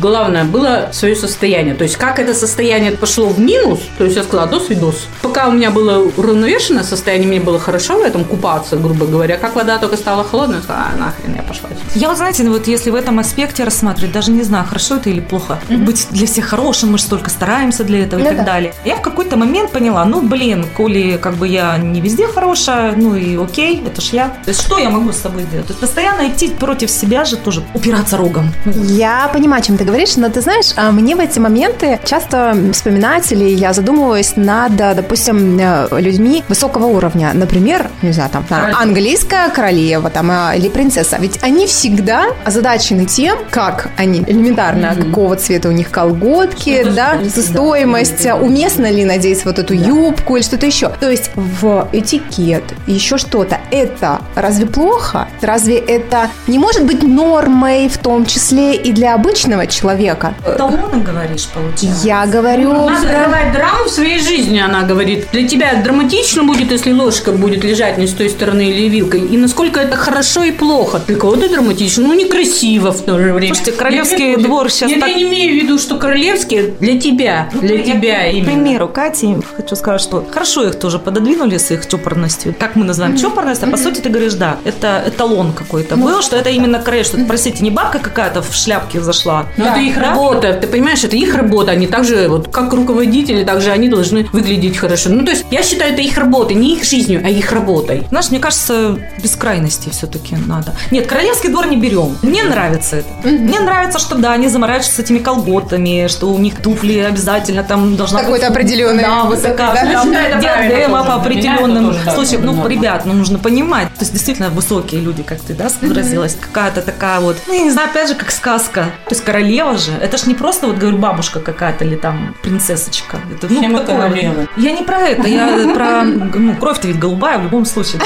главное 0.00 0.44
было 0.44 0.90
свое 0.92 1.16
состояние. 1.16 1.74
То 1.74 1.84
есть, 1.84 1.96
как 1.96 2.18
это 2.18 2.34
состояние 2.34 2.92
пошло 2.92 3.26
в 3.28 3.38
минус, 3.38 3.80
то 3.98 4.04
есть 4.04 4.16
я 4.16 4.22
сказала, 4.22 4.48
до 4.48 4.60
свидос. 4.60 5.06
Пока 5.22 5.48
у 5.48 5.52
меня 5.52 5.70
было 5.70 6.10
уравновешенное 6.16 6.82
состояние, 6.84 7.28
мне 7.28 7.40
было 7.40 7.58
хорошо 7.58 7.98
в 7.98 8.02
этом 8.02 8.24
купаться, 8.24 8.76
грубо 8.76 9.06
говоря. 9.06 9.36
Как 9.36 9.54
вода 9.56 9.78
только 9.78 9.96
стала 9.96 10.24
холодной, 10.24 10.56
я 10.56 10.62
сказала, 10.62 10.86
а, 10.94 10.98
нахрен, 10.98 11.34
я 11.34 11.42
пошла. 11.42 11.68
Я 11.94 12.08
вот, 12.08 12.16
знаете, 12.16 12.48
вот 12.48 12.66
если 12.66 12.90
в 12.90 12.94
этом 12.94 13.18
аспекте 13.18 13.64
рассматривать, 13.64 14.12
даже 14.12 14.30
не 14.30 14.42
знаю, 14.42 14.64
хорошо 14.66 14.96
это 14.96 15.10
или 15.10 15.20
плохо, 15.20 15.58
быть 15.68 16.06
для 16.10 16.26
всех 16.26 16.46
хорошим, 16.46 16.92
мы 16.92 16.98
же 16.98 17.04
столько 17.04 17.30
стараемся 17.30 17.84
для 17.84 18.04
этого 18.04 18.20
и 18.20 18.22
Ну 18.22 18.28
так 18.28 18.38
да. 18.38 18.44
далее. 18.44 18.74
Я 18.84 18.96
в 18.96 19.02
какой-то 19.02 19.36
момент 19.36 19.72
поняла, 19.72 20.04
ну, 20.04 20.22
блин, 20.22 20.66
коли 20.76 21.16
как 21.16 21.34
бы 21.34 21.48
я 21.48 21.76
не 21.78 22.00
везде 22.00 22.26
хорошая, 22.26 22.94
ну 22.96 23.14
и 23.14 23.36
окей, 23.36 23.82
это 23.86 24.00
ж 24.00 24.06
я. 24.12 24.28
То 24.44 24.50
есть 24.50 24.62
что 24.62 24.78
я 24.78 24.90
могу 24.90 25.12
с 25.12 25.16
собой 25.16 25.42
сделать? 25.44 25.66
То 25.66 25.72
есть 25.72 25.80
постоянно 25.80 26.28
идти 26.28 26.48
против 26.48 26.90
себя 26.90 27.24
же 27.24 27.36
тоже 27.36 27.62
упираться 27.74 28.16
рогом. 28.16 28.52
Я 28.96 29.28
понимаю, 29.30 29.60
о 29.60 29.62
чем 29.62 29.76
ты 29.76 29.84
говоришь, 29.84 30.16
но 30.16 30.30
ты 30.30 30.40
знаешь, 30.40 30.72
а, 30.74 30.90
мне 30.90 31.16
в 31.16 31.20
эти 31.20 31.38
моменты 31.38 32.00
часто 32.06 32.56
вспоминать 32.72 33.30
или 33.30 33.44
я 33.44 33.74
задумываюсь 33.74 34.36
над, 34.36 34.74
допустим, 34.74 35.58
э, 35.60 36.00
людьми 36.00 36.42
высокого 36.48 36.86
уровня. 36.86 37.32
Например, 37.34 37.90
не 38.00 38.12
знаю, 38.12 38.30
там, 38.30 38.46
английская 38.50 39.50
королева 39.50 40.08
там, 40.08 40.30
а, 40.30 40.54
или 40.56 40.70
принцесса. 40.70 41.18
Ведь 41.20 41.38
они 41.42 41.66
всегда 41.66 42.28
озадачены 42.46 43.04
тем, 43.04 43.36
как 43.50 43.90
они 43.98 44.24
элементарно, 44.26 44.94
какого 44.94 45.36
цвета 45.36 45.68
у 45.68 45.72
них 45.72 45.90
колготки, 45.90 46.80
Что-то 46.80 46.96
да, 46.96 47.18
да. 47.22 47.42
стоимость, 47.42 48.26
а, 48.26 48.36
уместно 48.36 48.90
ли 48.90 49.04
надеть 49.04 49.44
вот 49.44 49.58
эту 49.58 49.74
юбку 49.74 50.36
или 50.36 50.42
что-то 50.42 50.64
еще. 50.64 50.88
То 51.00 51.10
есть 51.10 51.32
в 51.34 51.86
этикет, 51.92 52.64
еще 52.86 53.18
что-то. 53.18 53.58
Это 53.70 54.20
разве 54.34 54.64
плохо? 54.64 55.28
Разве 55.42 55.76
это 55.76 56.30
не 56.46 56.58
может 56.58 56.86
быть 56.86 57.02
нормой 57.02 57.90
в 57.90 57.98
том 57.98 58.24
числе 58.24 58.85
и 58.86 58.92
для 58.92 59.14
обычного 59.14 59.66
человека? 59.66 60.34
Талоны, 60.56 61.02
говоришь, 61.02 61.48
получается? 61.52 62.06
Я 62.06 62.26
говорю... 62.26 62.72
Надо 62.72 62.94
создавать 63.00 63.52
драму 63.52 63.84
в 63.84 63.90
своей 63.90 64.20
жизни, 64.20 64.60
она 64.60 64.82
говорит. 64.82 65.26
Для 65.32 65.46
тебя 65.48 65.74
драматично 65.82 66.44
будет, 66.44 66.70
если 66.70 66.92
ложка 66.92 67.32
будет 67.32 67.64
лежать 67.64 67.98
не 67.98 68.06
с 68.06 68.12
той 68.12 68.30
стороны 68.30 68.68
или 68.70 68.88
вилкой. 68.88 69.20
И 69.20 69.36
насколько 69.36 69.80
это 69.80 69.96
хорошо 69.96 70.44
и 70.44 70.52
плохо. 70.52 71.00
Для 71.06 71.16
кого-то 71.16 71.48
драматично, 71.48 72.06
ну 72.06 72.14
некрасиво 72.14 72.92
в 72.92 73.02
то 73.02 73.18
же 73.18 73.32
время. 73.32 73.54
Слушайте, 73.54 73.72
королевский 73.78 74.16
Для 74.18 74.36
меня 74.36 74.46
двор 74.46 74.70
щас 74.70 74.88
Нет, 74.88 75.00
так- 75.00 75.08
я 75.08 75.14
не 75.16 75.22
имею 75.24 75.60
в 75.60 75.64
виду, 75.64 75.78
что 75.78 75.96
королевские 75.96 76.74
для 76.78 77.00
тебя. 77.00 77.48
Для 77.52 77.76
Я, 77.76 77.82
тебя 77.82 78.22
К 78.22 78.32
именно. 78.32 78.44
примеру, 78.46 78.88
Кате 78.88 79.38
хочу 79.56 79.74
сказать, 79.74 80.00
что 80.00 80.24
хорошо 80.30 80.64
их 80.64 80.78
тоже 80.78 80.98
пододвинули 81.00 81.58
с 81.58 81.70
их 81.72 81.88
чопорностью. 81.88 82.54
Как 82.58 82.76
мы 82.76 82.84
называем 82.84 83.18
чопорность, 83.18 83.62
а 83.64 83.66
по 83.66 83.76
сути 83.76 84.00
ты 84.00 84.10
говоришь, 84.10 84.34
да, 84.34 84.58
это 84.64 85.02
эталон 85.06 85.52
какой-то 85.52 85.96
был, 85.96 86.22
что 86.22 86.36
это 86.36 86.50
именно 86.50 86.78
король, 86.80 87.04
что, 87.04 87.18
простите, 87.26 87.64
не 87.64 87.70
бабка 87.70 87.98
какая-то 87.98 88.42
в 88.42 88.56
шляпке 88.76 89.00
зашла. 89.00 89.46
Но 89.56 89.66
это 89.66 89.80
их 89.80 89.94
Да? 89.96 90.10
работа, 90.10 90.52
ты 90.52 90.66
понимаешь, 90.66 91.04
это 91.04 91.16
их 91.16 91.34
работа, 91.34 91.72
они 91.72 91.86
также. 91.86 92.28
Вот 92.28 92.48
как 92.48 92.72
руководители, 92.72 93.44
также 93.44 93.70
они 93.70 93.88
должны 93.88 94.28
выглядеть 94.32 94.76
хорошо. 94.76 95.10
Ну, 95.10 95.24
то 95.24 95.30
есть, 95.30 95.46
я 95.50 95.62
считаю, 95.62 95.92
это 95.92 96.02
их 96.02 96.18
работа, 96.18 96.54
не 96.54 96.76
их 96.76 96.84
жизнью, 96.84 97.22
а 97.24 97.28
их 97.28 97.52
работой. 97.52 98.04
Знаешь, 98.08 98.30
мне 98.30 98.40
кажется, 98.40 98.98
без 99.22 99.36
крайности 99.36 99.90
все-таки 99.90 100.36
надо. 100.46 100.74
Нет, 100.90 101.06
королевский 101.06 101.50
двор 101.50 101.66
не 101.66 101.76
берем. 101.76 102.16
Мне 102.22 102.44
нравится 102.44 102.96
это. 102.96 103.28
Мне 103.28 103.60
нравится, 103.60 103.98
что 103.98 104.16
да, 104.16 104.32
они 104.32 104.48
заморачиваются 104.48 104.96
с 104.96 104.98
этими 104.98 105.18
колготами, 105.18 106.06
что 106.08 106.26
у 106.28 106.38
них 106.38 106.60
туфли 106.62 106.98
обязательно 106.98 107.62
там 107.62 107.96
должна 107.96 108.20
Какой-то 108.20 108.46
быть... 108.46 108.56
определенный 108.56 109.02
Да, 109.02 109.24
высока, 109.24 109.74
да? 109.74 110.04
Да, 110.04 110.40
диадема 110.40 111.04
по 111.04 111.14
определенным 111.14 111.94
да, 112.04 112.14
случаям. 112.14 112.44
Ну, 112.44 112.66
ребят, 112.66 113.02
ну 113.04 113.12
нужно 113.14 113.38
понимать. 113.38 113.88
То 113.88 114.00
есть 114.00 114.12
действительно 114.12 114.50
высокие 114.50 115.00
люди, 115.00 115.22
как 115.22 115.40
ты, 115.40 115.54
да, 115.54 115.68
выразилась. 115.80 116.36
Какая-то 116.40 116.82
такая 116.82 117.20
вот, 117.20 117.36
ну, 117.46 117.54
я 117.54 117.62
не 117.62 117.70
знаю, 117.70 117.90
опять 117.90 118.08
же, 118.08 118.14
как 118.14 118.30
сказка. 118.66 118.92
То 119.08 119.14
есть 119.14 119.24
королева 119.24 119.76
же, 119.78 119.92
это 119.92 120.16
ж 120.16 120.26
не 120.26 120.34
просто, 120.34 120.66
вот 120.66 120.76
говорю, 120.76 120.98
бабушка 120.98 121.40
какая-то 121.40 121.84
или 121.84 121.96
там 121.96 122.34
принцессочка. 122.42 123.18
Это, 123.32 123.52
ну, 123.52 123.68
мы 123.68 123.80
такое 123.80 123.96
вот. 123.96 124.04
королевы. 124.04 124.48
Я 124.56 124.72
не 124.72 124.82
про 124.82 124.98
это, 124.98 125.28
я 125.28 125.46
про, 125.74 126.02
ну, 126.04 126.56
кровь-то 126.56 126.88
ведь 126.88 126.98
голубая 126.98 127.38
в 127.38 127.44
любом 127.44 127.64
случае. 127.64 128.00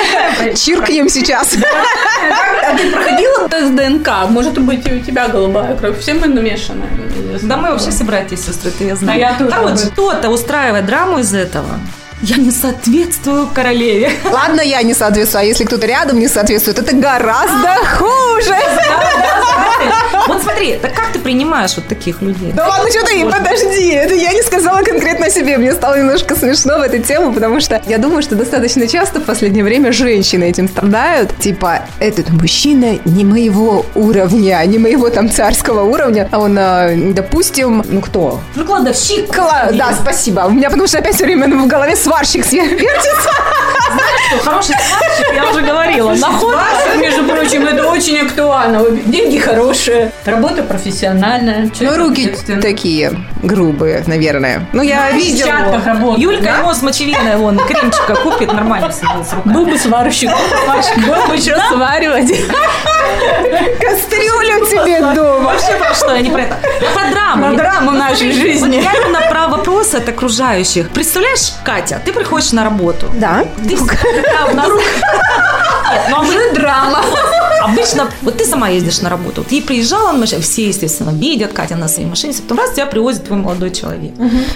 Чиркнем 0.56 1.08
сейчас. 1.08 1.54
А 2.68 2.76
ты 2.76 2.90
проходила 2.90 3.48
тест 3.48 3.74
ДНК? 3.76 4.28
Может 4.28 4.58
быть, 4.58 4.84
и 4.88 4.94
у 4.94 5.00
тебя 5.00 5.28
голубая 5.28 5.76
кровь. 5.76 6.00
Все 6.00 6.14
мы 6.14 6.26
намешаны. 6.26 6.84
Да 7.42 7.56
мы 7.56 7.70
вообще 7.70 7.90
все 7.90 8.02
братья 8.02 8.34
и 8.34 8.38
сестры, 8.38 8.70
это 8.70 8.82
я 8.82 8.96
знаю. 8.96 9.16
А 9.16 9.20
я 9.20 9.38
тоже 9.38 9.50
Там 9.50 9.62
вот 9.62 9.80
кто-то 9.92 10.30
устраивает 10.30 10.86
драму 10.86 11.20
из 11.20 11.32
этого. 11.32 11.78
Я 12.22 12.36
не 12.36 12.50
соответствую 12.50 13.46
королеве. 13.54 14.10
Ладно, 14.24 14.62
я 14.62 14.82
не 14.82 14.94
соответствую, 14.94 15.42
а 15.42 15.44
если 15.44 15.64
кто-то 15.64 15.86
рядом 15.86 16.18
не 16.18 16.28
соответствует, 16.28 16.78
это 16.78 16.96
гораздо 16.96 17.74
хуже. 17.98 18.56
Вот 20.26 20.42
смотри, 20.42 20.76
так 20.80 20.94
как 20.94 21.12
ты 21.12 21.18
принимаешь 21.18 21.76
вот 21.76 21.86
таких 21.86 22.20
людей? 22.22 22.52
Да 22.52 22.66
ладно, 22.66 22.90
что 22.90 23.04
ты, 23.06 23.24
подожди, 23.24 23.90
это 23.92 24.14
я 24.14 24.32
не 24.32 24.42
сказала 24.42 24.82
конкретно 24.82 25.26
о 25.26 25.30
себе. 25.30 25.56
Мне 25.58 25.72
стало 25.72 25.98
немножко 25.98 26.34
смешно 26.34 26.78
в 26.78 26.82
эту 26.82 26.98
тему, 26.98 27.32
потому 27.32 27.60
что 27.60 27.80
я 27.86 27.98
думаю, 27.98 28.22
что 28.22 28.34
достаточно 28.34 28.86
часто 28.88 29.20
в 29.20 29.24
последнее 29.24 29.62
время 29.64 29.92
женщины 29.92 30.44
этим 30.44 30.68
страдают. 30.68 31.36
Типа, 31.38 31.80
этот 32.00 32.30
мужчина 32.30 32.98
не 33.04 33.24
моего 33.24 33.84
уровня, 33.94 34.62
не 34.66 34.78
моего 34.78 35.10
там 35.10 35.30
царского 35.30 35.82
уровня, 35.82 36.28
а 36.32 36.38
он, 36.38 36.56
а, 36.58 36.90
допустим, 37.12 37.84
ну 37.88 38.00
кто? 38.00 38.40
Ну, 38.54 38.64
кладовщик. 38.64 39.28
Кла- 39.34 39.70
Да, 39.72 39.92
спасибо. 40.00 40.40
У 40.46 40.50
меня 40.50 40.68
потому 40.70 40.86
что 40.88 40.98
опять 40.98 41.14
все 41.14 41.24
время 41.24 41.46
в 41.48 41.66
голове 41.66 41.94
сварщик 41.96 42.44
вертится. 42.52 43.30
Хороший 44.42 44.74
сварщик, 44.88 45.34
я 45.34 45.50
уже 45.50 45.60
говорила. 45.62 46.14
Находка, 46.14 46.96
между 46.98 47.24
прочим, 47.24 47.66
это 47.66 47.86
очень 47.88 48.18
актуально. 48.18 48.82
Деньги 49.06 49.38
хорошие, 49.38 50.12
работа 50.24 50.62
профессиональная. 50.62 51.70
Ну, 51.80 51.96
руки 51.96 52.34
такие 52.60 53.12
грубые, 53.42 54.02
наверное. 54.06 54.66
Ну, 54.72 54.82
я 54.82 55.10
В 55.10 55.14
видела. 55.14 55.46
перчатках 55.46 55.86
работает. 55.86 56.18
Юлька 56.18 56.56
ему 56.58 56.74
с 56.74 56.82
мочевиной 56.82 57.36
вон 57.36 57.58
кремчика 57.58 58.14
купит, 58.16 58.52
нормально 58.52 58.92
себе 58.92 59.08
с 59.24 59.32
руками. 59.32 59.54
Был 59.54 59.66
бы 59.66 59.78
сварщик. 59.78 60.30
Был 61.06 61.26
бы 61.28 61.36
что 61.38 61.60
сваривать. 61.68 62.30
Кастрюлю 63.80 64.66
тебе 64.66 65.00
дома. 65.14 65.52
Вообще 65.52 65.76
про 65.76 65.94
что, 65.94 66.14
я 66.14 66.20
не 66.20 66.30
про 66.30 66.42
это. 66.42 66.56
Я 66.80 66.90
про 66.90 67.10
драму. 67.10 67.48
Про 67.48 67.56
драму 67.56 67.90
нашей 67.92 68.32
жизни. 68.32 68.76
я 68.76 68.92
именно 68.92 69.20
про 69.30 69.48
вопросы 69.48 69.96
от 69.96 70.08
окружающих. 70.08 70.90
Представляешь, 70.90 71.52
Катя, 71.64 72.00
ты 72.04 72.12
приходишь 72.12 72.52
на 72.52 72.64
работу. 72.64 73.06
Да. 73.14 73.44
Ты 73.56 73.76
нас... 74.54 74.68
Нет, 75.92 76.02
ну, 76.10 76.20
Уже 76.20 76.52
драма. 76.52 77.00
Обычно, 77.62 78.08
вот 78.22 78.36
ты 78.38 78.44
сама 78.44 78.68
ездишь 78.68 79.00
на 79.00 79.08
работу, 79.10 79.42
вот 79.42 79.52
ей 79.52 79.62
приезжала 79.62 80.12
на 80.12 80.18
машине, 80.18 80.42
все, 80.42 80.68
естественно, 80.68 81.10
видят, 81.10 81.52
Катя 81.52 81.76
на 81.76 81.88
своей 81.88 82.08
машине, 82.08 82.34
потом 82.42 82.58
раз 82.58 82.72
тебя 82.72 82.86
привозит 82.86 83.24
твой 83.24 83.38
молодой 83.38 83.70
человек. 83.70 84.12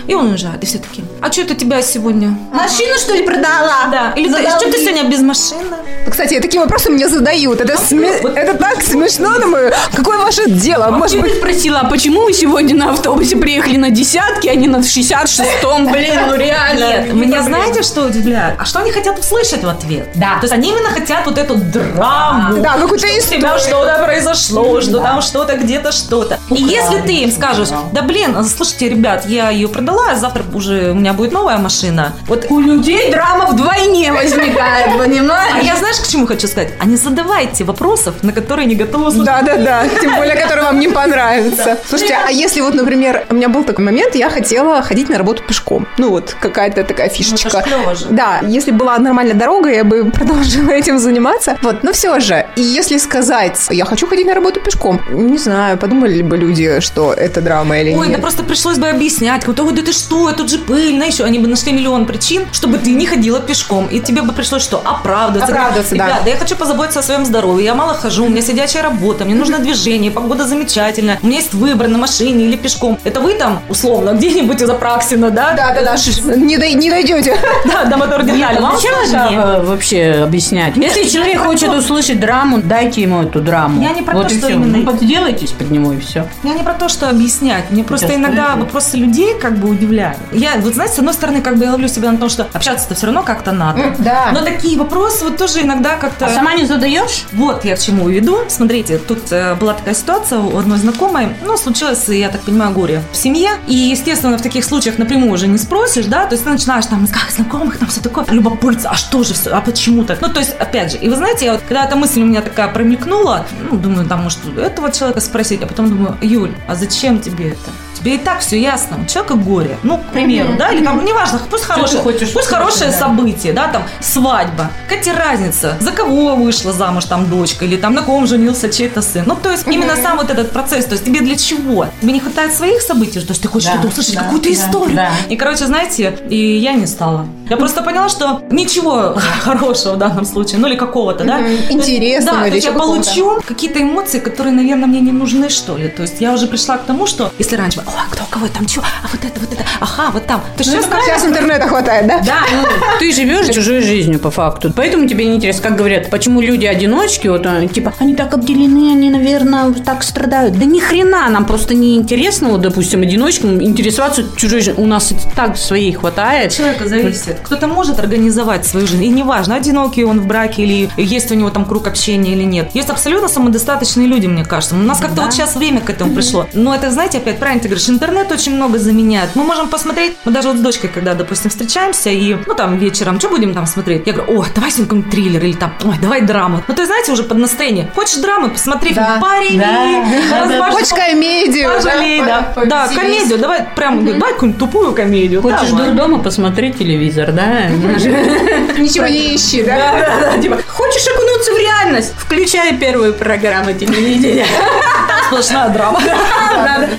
И 0.07 0.14
он 0.14 0.30
уезжает, 0.30 0.62
и 0.62 0.66
все 0.66 0.78
таки 0.78 1.02
а 1.23 1.30
что 1.30 1.42
это 1.42 1.54
тебя 1.54 1.83
сегодня? 1.83 2.37
Машину, 2.52 2.99
что 2.99 3.14
ли, 3.14 3.23
продала? 3.23 3.88
Да, 3.92 4.12
или 4.16 4.28
ты- 4.33 4.49
что 4.50 4.71
ты 4.71 4.78
сегодня 4.78 5.04
без 5.09 5.21
машины? 5.21 5.76
Кстати, 6.11 6.40
такие 6.40 6.61
вопросы 6.61 6.90
мне 6.90 7.09
задают. 7.09 7.61
Это, 7.61 7.75
сме- 7.75 8.26
это 8.35 8.54
так 8.54 8.83
смешно, 8.83 9.38
думаю. 9.38 9.73
Какое 9.95 10.19
ваше 10.19 10.49
дело? 10.50 10.90
Может 10.90 11.16
Я 11.16 11.23
быть, 11.23 11.37
спросила, 11.37 11.80
а 11.80 11.85
почему 11.90 12.25
вы 12.25 12.33
сегодня 12.33 12.75
на 12.75 12.90
автобусе 12.92 13.37
приехали 13.37 13.76
на 13.76 13.90
десятке, 13.90 14.50
а 14.50 14.54
не 14.54 14.66
на 14.66 14.78
66-м? 14.78 15.92
Блин, 15.92 16.21
ну 16.28 16.37
реально. 16.37 16.78
Нет, 16.85 16.97
Какие 17.00 17.12
меня 17.12 17.38
проблемы? 17.42 17.42
знаете, 17.45 17.83
что 17.83 18.07
удивляет? 18.07 18.57
А 18.59 18.64
что 18.64 18.78
они 18.80 18.92
хотят 18.92 19.19
услышать 19.19 19.62
в 19.62 19.69
ответ? 19.69 20.09
Да. 20.14 20.37
То 20.40 20.45
есть 20.45 20.52
они 20.54 20.71
именно 20.71 20.88
хотят 20.88 21.26
вот 21.26 21.37
эту 21.38 21.57
драму. 21.57 22.62
да, 22.62 22.76
какую-то 22.91 23.19
историю. 23.19 23.59
что-то 23.59 24.05
произошло, 24.05 24.81
что 24.81 25.01
там 25.01 25.23
что-то 25.23 25.57
где-то 25.57 25.93
что-то. 25.93 26.39
И 26.51 26.63
если 26.63 27.01
ты 27.01 27.13
им 27.23 27.31
скажешь, 27.31 27.69
да 27.93 28.03
блин, 28.03 28.37
слушайте, 28.45 28.89
ребят, 28.89 29.27
я 29.27 29.51
ее 29.51 29.69
продала, 29.69 30.11
а 30.13 30.17
завтра 30.17 30.43
уже 30.55 30.91
у 30.91 30.95
меня 30.95 31.13
будет 31.13 31.33
новая 31.33 31.59
машина. 31.59 32.13
Вот 32.27 32.47
У 32.49 32.61
людей 32.61 33.11
драма 33.11 33.47
вдвойне 33.47 34.13
возникает, 34.13 34.99
понимаешь? 34.99 35.55
а 35.55 35.61
я 35.63 35.77
знаешь, 35.77 35.97
к 36.01 36.09
чему 36.09 36.27
хочу 36.27 36.47
сказать? 36.49 36.73
А 36.79 36.87
не 36.87 36.97
задавайте 36.97 37.65
вопросов, 37.65 38.15
на 38.23 38.33
которые 38.33 38.67
не 38.67 38.75
готовы 38.75 39.11
слушать. 39.11 39.27
Да, 39.27 39.43
да, 39.43 39.57
да. 39.57 39.89
Тем 40.01 40.17
более, 40.17 40.37
который 40.37 40.65
вам 40.65 40.81
не 40.81 40.89
понравится. 40.89 41.79
Слушайте, 41.89 42.19
а 42.27 42.31
если 42.31 42.61
вот, 42.61 42.75
например, 42.75 43.27
у 43.31 43.35
меня 43.35 43.49
был 43.49 43.65
такой 43.65 43.85
момент, 43.85 44.15
я 44.15 44.31
хотела 44.31 44.83
ходить 44.83 45.09
на 45.09 45.19
работу 45.19 45.43
пешком. 45.43 45.87
Ну 45.99 46.11
вот, 46.11 46.37
какая-то 46.41 46.85
такая 46.85 47.09
фишечка. 47.09 47.49
это 47.49 47.61
ж 47.61 47.65
клёво 47.65 47.95
же. 47.95 48.07
Да, 48.11 48.41
если 48.43 48.71
была 48.71 48.99
нормальная 48.99 49.35
дорога, 49.35 49.71
я 49.71 49.85
бы 49.85 50.05
продолжила 50.11 50.71
этим 50.71 50.99
заниматься. 50.99 51.57
Вот, 51.63 51.83
но 51.83 51.93
все 51.93 52.19
же, 52.21 52.47
и 52.57 52.80
если 52.81 52.97
сказать, 52.99 53.59
я 53.71 53.85
хочу 53.85 54.07
ходить 54.07 54.27
на 54.27 54.35
работу 54.35 54.59
пешком, 54.61 55.01
не 55.11 55.37
знаю, 55.39 55.77
подумали 55.77 56.23
бы 56.23 56.37
люди, 56.39 56.81
что 56.81 57.13
это 57.13 57.41
драма 57.43 57.79
или 57.79 57.95
Ой, 57.95 58.09
нет. 58.09 58.17
да 58.17 58.23
просто 58.23 58.43
пришлось 58.43 58.79
бы 58.79 58.89
объяснять, 58.89 59.45
кто, 59.45 59.65
ой, 59.65 59.73
да 59.73 59.83
ты 59.83 59.93
что, 59.93 60.33
тут 60.33 60.51
же 60.51 60.59
пыльно, 60.59 61.05
еще. 61.05 61.25
Они 61.25 61.39
бы 61.39 61.47
нашли 61.47 61.73
миллион 61.73 62.07
причин, 62.07 62.47
чтобы 62.53 62.79
ты 62.79 62.93
не 62.93 63.07
ходила 63.07 63.41
пешком. 63.41 63.87
И 63.87 64.01
тебе 64.01 64.23
бы 64.23 64.33
пришлось 64.33 64.63
что? 64.63 64.81
Оправдываться. 64.85 65.53
Оправдываться, 65.53 65.95
да. 65.95 66.07
Ребят, 66.07 66.21
да 66.25 66.31
я 66.31 66.37
хочу 66.37 66.57
позаботиться 66.57 67.01
о 67.01 67.03
своем 67.03 67.25
здоровье, 67.27 67.67
я 67.67 67.75
мало 67.75 67.95
хожу, 67.95 68.25
у 68.25 68.29
меня 68.29 68.43
сидячая 68.43 68.83
работа, 68.83 69.25
мне 69.25 69.35
нужно 69.35 69.59
движение, 69.59 70.11
погода 70.11 70.47
замечательная, 70.47 71.19
у 71.23 71.27
меня 71.27 71.39
есть 71.39 71.53
выбор 71.53 71.89
на 71.89 71.99
машине 71.99 72.47
или 72.47 72.57
пешком. 72.57 72.99
Это 73.05 73.21
вы 73.21 73.35
там, 73.35 73.61
условно, 73.69 74.15
где-нибудь 74.15 74.63
из 74.63 74.71
Апраксина, 74.71 75.31
да? 75.31 75.53
Да, 75.53 75.75
да, 75.75 75.83
да, 75.83 76.37
не, 76.37 76.57
дой- 76.57 76.73
не 76.75 76.91
дойдете. 76.91 77.37
Да, 77.67 77.85
до 77.85 77.97
мотор 77.99 78.23
Вам 78.23 78.77
зачем 78.77 78.95
сложнее. 79.07 79.39
это 79.39 79.63
вообще 79.65 80.23
объяснять? 80.25 80.77
Если 80.77 81.05
человек 81.05 81.41
хочет 81.41 81.69
услышать 81.71 82.21
драму, 82.21 82.60
дайте 82.62 83.02
ему 83.02 83.23
эту 83.23 83.40
драму. 83.40 83.81
Я 83.83 83.93
не 83.93 84.02
про 84.02 84.14
вот 84.14 84.25
то, 84.29 84.35
что 84.35 84.47
все. 84.47 84.55
именно- 84.57 84.79
Ну, 84.79 84.85
подделайтесь 84.87 85.52
под 85.52 85.71
него 85.71 85.93
и 85.93 85.99
все. 86.00 86.26
Я 86.43 86.55
не 86.55 86.62
про 86.62 86.75
то, 86.75 86.88
что 86.88 87.09
объяснять. 87.09 87.71
Мне 87.71 87.85
просто 87.85 88.09
Я 88.09 88.14
иногда 88.17 88.47
слышу. 88.52 88.61
вопросы 88.61 88.97
людей 88.97 89.35
как 89.38 89.59
бы 89.59 89.69
удивляют. 89.69 90.19
Я, 90.33 90.52
вот 90.59 90.75
знаете, 90.75 90.95
с 90.97 90.99
одной 90.99 91.14
стороны, 91.14 91.40
как 91.43 91.57
бы 91.57 91.64
я 91.64 91.71
ловлю 91.73 91.88
себя 91.88 92.11
на 92.12 92.19
том, 92.19 92.29
что 92.29 92.47
общаться-то 92.52 92.95
все 92.95 93.07
равно 93.07 93.23
как-то 93.23 93.52
надо. 93.52 93.95
Да. 93.99 94.31
Но 94.33 94.43
такие 94.43 94.79
вопросы 94.79 95.25
вот 95.25 95.37
тоже 95.37 95.62
иногда 95.62 95.97
как-то... 95.97 96.26
А 96.26 96.31
сама 96.31 96.55
не 96.55 96.67
задаешь? 96.67 97.25
Вот 97.33 97.64
я 97.64 97.76
к 97.76 97.79
чему 97.81 98.09
веду. 98.09 98.38
Смотрите, 98.49 98.99
тут 98.99 99.31
э, 99.33 99.55
была 99.55 99.75
такая 99.75 99.95
ситуация 99.95 100.38
у 100.38 100.57
одной 100.59 100.79
знакомой. 100.79 101.29
Ну, 101.45 101.57
случилось, 101.57 102.09
я 102.09 102.29
так 102.29 102.40
понимаю, 102.43 102.73
горе 102.73 103.02
в 103.12 103.17
семье. 103.17 103.50
И, 103.67 103.75
естественно, 103.75 104.37
в 104.38 104.43
таких 104.43 104.64
случаях 104.64 104.99
напрямую 104.99 105.33
уже 105.33 105.47
не 105.47 105.59
спросишь, 105.59 106.07
да? 106.07 106.26
То 106.26 106.35
есть 106.35 106.45
ты 106.45 106.50
начинаешь 106.50 106.87
там 106.87 107.05
искать 107.05 107.31
знакомых, 107.35 107.79
там 107.79 107.88
все 107.88 108.00
такое. 108.00 108.25
Любопытство, 108.31 108.90
а 108.90 108.95
что 108.95 109.23
же 109.25 109.35
все, 109.35 109.50
а 109.50 109.61
почему 109.61 110.05
так? 110.05 110.21
Ну, 110.21 110.29
то 110.29 110.40
есть, 110.40 110.55
опять 110.59 110.93
же, 110.93 110.99
и 110.99 111.09
вы 111.09 111.17
знаете, 111.17 111.47
я 111.47 111.52
вот, 111.52 111.62
когда 111.67 111.85
эта 111.85 111.97
мысль 111.97 112.23
у 112.23 112.26
меня 112.26 112.43
такая 112.50 112.69
промелькнула, 112.69 113.47
ну, 113.71 113.78
думаю, 113.78 114.07
там, 114.07 114.23
может, 114.23 114.38
этого 114.59 114.90
человека 114.90 115.21
спросить, 115.21 115.62
а 115.62 115.66
потом 115.66 115.88
думаю, 115.88 116.16
Юль, 116.21 116.52
а 116.69 116.75
зачем 116.75 117.21
тебе 117.21 117.50
это? 117.50 117.71
Тебе 118.00 118.14
и 118.16 118.19
так 118.19 118.40
все 118.40 118.61
ясно. 118.61 118.99
У 119.02 119.07
человека 119.07 119.35
горе. 119.35 119.76
Ну, 119.83 119.99
к 119.99 120.07
примеру, 120.12 120.54
да, 120.59 120.71
или 120.71 120.83
там, 120.85 121.04
неважно, 121.04 121.40
пусть 121.50 121.64
хорошее, 121.64 122.02
хочешь 122.02 122.33
пусть 122.33 122.47
хорошее 122.49 122.90
да. 122.90 122.99
событие, 122.99 123.52
да, 123.52 123.69
там, 123.69 123.83
свадьба. 124.00 124.71
Какая 124.88 125.02
тебе 125.02 125.14
разница, 125.14 125.76
за 125.80 125.92
кого 125.92 126.35
вышла 126.37 126.73
замуж 126.73 127.04
там 127.04 127.28
дочка, 127.28 127.64
или 127.64 127.76
там 127.76 127.95
на 127.95 128.02
ком 128.02 128.26
женился 128.26 128.69
чей-то 128.71 129.02
сын. 129.02 129.23
Ну, 129.26 129.37
то 129.37 129.50
есть, 129.50 129.66
именно 129.66 129.97
сам 129.97 130.16
вот 130.16 130.30
этот 130.30 130.50
процесс, 130.50 130.85
то 130.87 130.92
есть, 130.92 131.04
тебе 131.04 131.21
для 131.21 131.37
чего? 131.37 131.87
Тебе 132.00 132.12
не 132.12 132.21
хватает 132.21 132.54
своих 132.54 132.80
событий, 132.83 133.21
то 133.21 133.30
есть, 133.30 133.42
ты 133.42 133.49
хочешь 133.49 133.69
Да, 133.69 133.75
что-то 133.75 133.88
услышать, 133.88 134.14
да, 134.14 134.23
какую-то 134.23 134.49
да, 134.49 134.54
историю. 134.54 134.97
да. 134.97 135.11
И, 135.28 135.37
короче, 135.37 135.66
знаете, 135.66 136.16
и 136.28 136.37
я 136.57 136.73
не 136.73 136.87
стала. 136.87 137.26
Я 137.49 137.57
просто 137.57 137.83
поняла, 137.83 138.09
что 138.09 138.42
ничего 138.50 139.16
хорошего 139.42 139.95
в 139.95 139.99
данном 139.99 140.25
случае, 140.25 140.59
ну 140.59 140.69
или 140.69 140.76
какого-то, 140.76 141.25
да. 141.25 141.38
То 141.38 141.73
Интересного 141.75 142.38
Да, 142.38 142.42
то 142.42 142.49
или 142.49 142.54
есть 142.57 142.66
я 142.66 142.73
получу 142.73 143.40
какие-то 143.47 143.83
эмоции, 143.83 144.21
которые, 144.21 144.54
наверное, 144.54 144.87
мне 144.87 145.00
не 145.00 145.12
нужны, 145.12 145.49
что 145.49 145.76
ли. 145.76 145.88
То 145.88 146.02
есть 146.02 146.21
я 146.21 146.33
уже 146.33 146.47
пришла 146.47 146.78
к 146.78 146.85
тому, 146.85 147.07
что 147.07 147.33
если 147.38 147.57
раньше, 147.57 147.83
ой, 147.95 148.07
кто 148.11 148.30
кого 148.41 148.51
там, 148.53 148.67
что, 148.69 148.81
а 148.81 149.09
вот 149.13 149.25
это, 149.25 149.41
вот 149.41 149.53
это, 149.53 149.65
ага, 149.81 150.11
вот 150.13 150.27
там. 150.27 150.41
То 150.57 150.63
есть 150.63 150.71
сейчас 150.71 150.87
Сейчас 151.05 151.25
интернета 151.25 151.69
хватает, 151.69 152.07
да? 152.07 152.21
да, 152.21 152.41
ну, 152.53 152.69
Ты 152.99 153.13
живешь 153.13 153.55
чужой 153.55 153.81
жизнью 153.83 154.19
по 154.19 154.31
факту. 154.31 154.73
Поэтому 154.75 155.07
тебе 155.07 155.27
не 155.27 155.37
интересно, 155.37 155.63
как 155.69 155.77
говорят, 155.77 156.11
почему 156.11 156.41
люди 156.41 156.67
одиночки, 156.67 157.29
вот 157.29 157.45
э, 157.47 157.69
типа, 157.69 157.93
они 157.99 158.15
так 158.15 158.35
обделены, 158.35 158.93
они, 158.93 159.11
наверное, 159.11 159.73
так 159.73 160.03
страдают. 160.03 160.59
Да 160.59 160.65
ни 160.65 160.81
хрена, 160.81 161.29
нам 161.29 161.45
просто 161.45 161.75
не 161.75 161.97
интересно, 161.97 162.51
вот, 162.51 162.61
допустим, 162.61 163.03
одиночкам 163.03 163.63
интересоваться 163.63 164.25
чужой 164.37 164.61
жизнью. 164.61 164.83
У 164.83 164.87
нас 164.87 165.13
и 165.13 165.17
так 165.35 165.57
своей 165.57 165.93
хватает. 165.93 166.53
человека 166.53 166.89
зависит. 166.89 167.39
Кто-то 167.43 167.67
может 167.67 167.99
организовать 167.99 168.67
свою 168.67 168.87
жизнь. 168.87 169.05
И 169.05 169.09
неважно, 169.09 169.57
одинокий 169.57 170.05
он 170.05 170.21
в 170.21 170.27
браке 170.27 170.63
или 170.63 170.91
есть 170.97 171.31
у 171.31 171.35
него 171.35 171.51
там 171.51 171.65
круг 171.65 171.87
общения 171.87 172.33
или 172.33 172.45
нет. 172.45 172.71
Есть 172.75 172.91
абсолютно 172.91 173.29
самодостаточные 173.29 174.07
люди, 174.07 174.27
мне 174.27 174.45
кажется. 174.45 174.75
У 174.75 174.79
нас 174.79 175.01
как-то 175.01 175.23
вот 175.23 175.33
сейчас 175.33 175.57
время 175.57 175.81
к 175.81 175.91
этому 175.91 176.15
пришло. 176.15 176.47
Но 176.55 176.75
это, 176.75 176.91
знаете, 176.91 177.19
опять 177.19 177.39
правильно 177.39 177.63
ты 177.63 177.69
говоришь, 177.69 177.89
интернет 177.89 178.30
интернет 178.31 178.41
очень 178.41 178.55
много 178.55 178.79
заменяет. 178.79 179.31
Мы 179.37 179.45
можем 179.45 179.69
посмотреть, 179.69 180.17
мы 180.25 180.33
даже 180.33 180.49
вот 180.49 180.57
с 180.59 180.61
дочкой, 180.61 180.91
когда, 180.91 181.15
допустим, 181.15 181.51
встречаемся, 181.51 182.11
и, 182.11 182.37
ну, 182.47 182.55
там, 182.55 182.79
вечером, 182.79 183.19
что 183.19 183.29
будем 183.29 183.55
там 183.55 183.67
смотреть? 183.67 184.07
Я 184.07 184.13
говорю, 184.13 184.41
о, 184.41 184.47
давай 184.55 184.71
сегодня 184.71 184.87
какой-нибудь 184.87 185.11
триллер, 185.11 185.45
или 185.45 185.53
там, 185.53 185.73
ой, 185.85 185.97
давай 186.01 186.23
драму. 186.23 186.63
Ну, 186.69 186.75
то 186.75 186.83
есть, 186.83 186.91
знаете, 186.91 187.13
уже 187.13 187.23
под 187.23 187.39
настроение. 187.39 187.91
Хочешь 187.95 188.17
драмы, 188.19 188.51
посмотри, 188.51 188.95
Да. 188.95 189.19
парень, 189.21 189.59
Да. 189.61 190.71
Хочешь 190.71 190.91
комедию? 190.91 191.71
Пожалей, 191.71 192.23
да. 192.23 192.53
Да, 192.67 192.89
комедию, 192.89 193.39
давай 193.39 193.65
прям, 193.77 194.05
давай 194.05 194.33
какую-нибудь 194.33 194.59
тупую 194.59 194.93
комедию. 194.95 195.43
Хочешь 195.43 195.71
дома 195.71 196.19
посмотреть 196.19 196.79
телевизор, 196.79 197.33
да? 197.33 197.69
Ничего 198.79 199.07
не 199.07 199.37
ищи, 199.37 199.63
да? 199.63 199.77
Да, 199.77 199.93
да, 199.93 200.33
да, 200.37 200.43
типа, 200.43 200.59
хочешь 200.69 201.07
окунуться 201.09 201.53
в 201.53 201.59
реальность? 201.59 202.15
Включай 202.17 202.77
первую 202.77 203.15
программу 203.15 203.73
телевидения. 203.73 204.47
Сплошная 205.27 205.69
драма. 205.71 206.00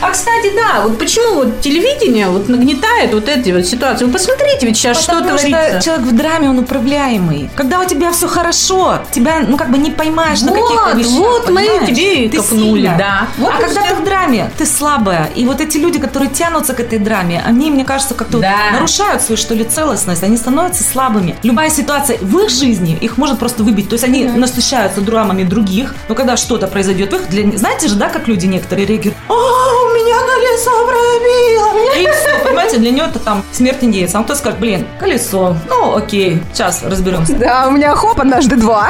А 0.01 0.11
кстати, 0.11 0.51
да, 0.55 0.81
вот 0.81 0.97
почему 0.97 1.35
вот 1.35 1.61
телевидение 1.61 2.27
вот 2.27 2.49
нагнетает 2.49 3.13
вот 3.13 3.27
эти 3.29 3.51
вот 3.51 3.65
ситуации? 3.65 4.05
Вы 4.05 4.11
посмотрите, 4.11 4.65
ведь 4.65 4.77
сейчас 4.77 5.01
что 5.01 5.21
творится. 5.21 5.81
человек 5.83 6.05
в 6.05 6.15
драме, 6.15 6.49
он 6.49 6.59
управляемый. 6.59 7.49
Когда 7.55 7.79
у 7.79 7.85
тебя 7.85 8.11
все 8.11 8.27
хорошо, 8.27 8.99
тебя, 9.11 9.41
ну, 9.47 9.57
как 9.57 9.69
бы 9.69 9.77
не 9.77 9.91
поймаешь 9.91 10.41
на 10.41 10.51
каких-то 10.51 10.97
вещах. 10.97 11.11
вот 11.11 11.49
мы 11.49 11.63
тебе 11.87 12.29
копнули, 12.29 12.91
да. 12.97 13.27
А 13.39 13.61
когда 13.61 13.81
ты 13.81 13.95
в 13.95 14.03
драме, 14.03 14.51
ты 14.57 14.65
слабая. 14.65 15.29
И 15.35 15.45
вот 15.45 15.61
эти 15.61 15.77
люди, 15.77 15.99
которые 15.99 16.29
тянутся 16.29 16.73
к 16.73 16.79
этой 16.79 16.99
драме, 16.99 17.43
они, 17.45 17.69
мне 17.71 17.85
кажется, 17.85 18.13
как-то 18.13 18.39
нарушают 18.39 19.21
свою, 19.21 19.37
что 19.37 19.53
ли, 19.53 19.63
целостность. 19.63 20.23
Они 20.23 20.37
становятся 20.37 20.83
слабыми. 20.83 21.35
Любая 21.43 21.69
ситуация 21.69 22.17
в 22.19 22.37
их 22.39 22.49
жизни 22.49 22.97
их 22.99 23.17
может 23.17 23.39
просто 23.39 23.63
выбить. 23.63 23.89
То 23.89 23.93
есть 23.93 24.03
они 24.03 24.25
насыщаются 24.25 25.01
драмами 25.01 25.43
других. 25.43 25.95
Но 26.07 26.15
когда 26.15 26.37
что-то 26.37 26.67
произойдет 26.67 27.13
в 27.13 27.15
их... 27.15 27.29
Для... 27.29 27.57
Знаете 27.57 27.87
же, 27.87 27.95
да, 27.95 28.09
как 28.11 28.27
люди 28.27 28.45
некоторые 28.45 28.85
реагируют? 28.85 29.17
О, 29.29 29.33
у 29.33 29.89
меня 29.95 30.17
колесо 30.19 30.85
пробило. 30.85 31.95
И 31.95 32.07
все, 32.11 32.43
понимаете, 32.43 32.77
для 32.77 32.91
нее 32.91 33.05
это 33.05 33.19
там 33.19 33.43
смерть 33.51 33.79
индейца. 33.81 34.19
А 34.19 34.23
кто 34.23 34.35
скажет, 34.35 34.59
блин, 34.59 34.87
колесо. 34.99 35.55
Ну, 35.67 35.95
окей, 35.95 36.41
сейчас 36.53 36.83
разберемся. 36.83 37.33
Да, 37.33 37.67
у 37.67 37.71
меня 37.71 37.95
хоп, 37.95 38.19
однажды 38.19 38.55
два. 38.55 38.89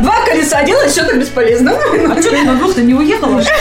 Два 0.00 0.20
колеса 0.24 0.62
делать 0.62 0.90
что-то 0.90 1.16
бесполезно. 1.16 1.72
А 1.72 2.20
что 2.20 2.42
на 2.42 2.54
двух-то 2.56 2.82
не 2.82 2.94
уехала? 2.94 3.42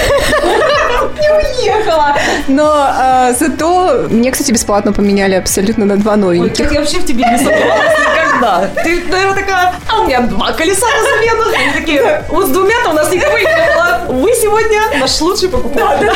Уехала. 1.62 2.15
Но 2.48 2.88
э, 2.98 3.34
зато 3.39 4.08
мне, 4.10 4.31
кстати, 4.31 4.51
бесплатно 4.51 4.93
поменяли 4.93 5.36
абсолютно 5.36 5.86
на 5.86 5.98
два 5.98 6.13
Ой, 6.13 6.20
новеньких. 6.20 6.65
как 6.65 6.74
я 6.74 6.79
вообще 6.79 7.00
в 7.00 7.05
тебе 7.05 7.24
не 7.24 7.38
сомневалась 7.38 7.98
никогда. 8.00 8.70
Ты, 8.84 9.03
наверное, 9.10 9.36
такая, 9.36 9.74
а 9.88 10.01
у 10.01 10.05
меня 10.05 10.22
два 10.22 10.51
колеса 10.51 10.88
на 10.88 11.03
замену. 11.03 11.43
Они 11.58 11.74
такие, 11.79 12.24
вот 12.29 12.48
с 12.48 12.50
двумя-то 12.50 12.89
у 12.89 12.93
нас 12.93 13.12
не 13.12 13.20
было. 13.20 14.05
Вы 14.10 14.31
сегодня 14.34 15.00
наш 15.00 15.22
лучший 15.22 15.50
покупатель. 15.50 16.12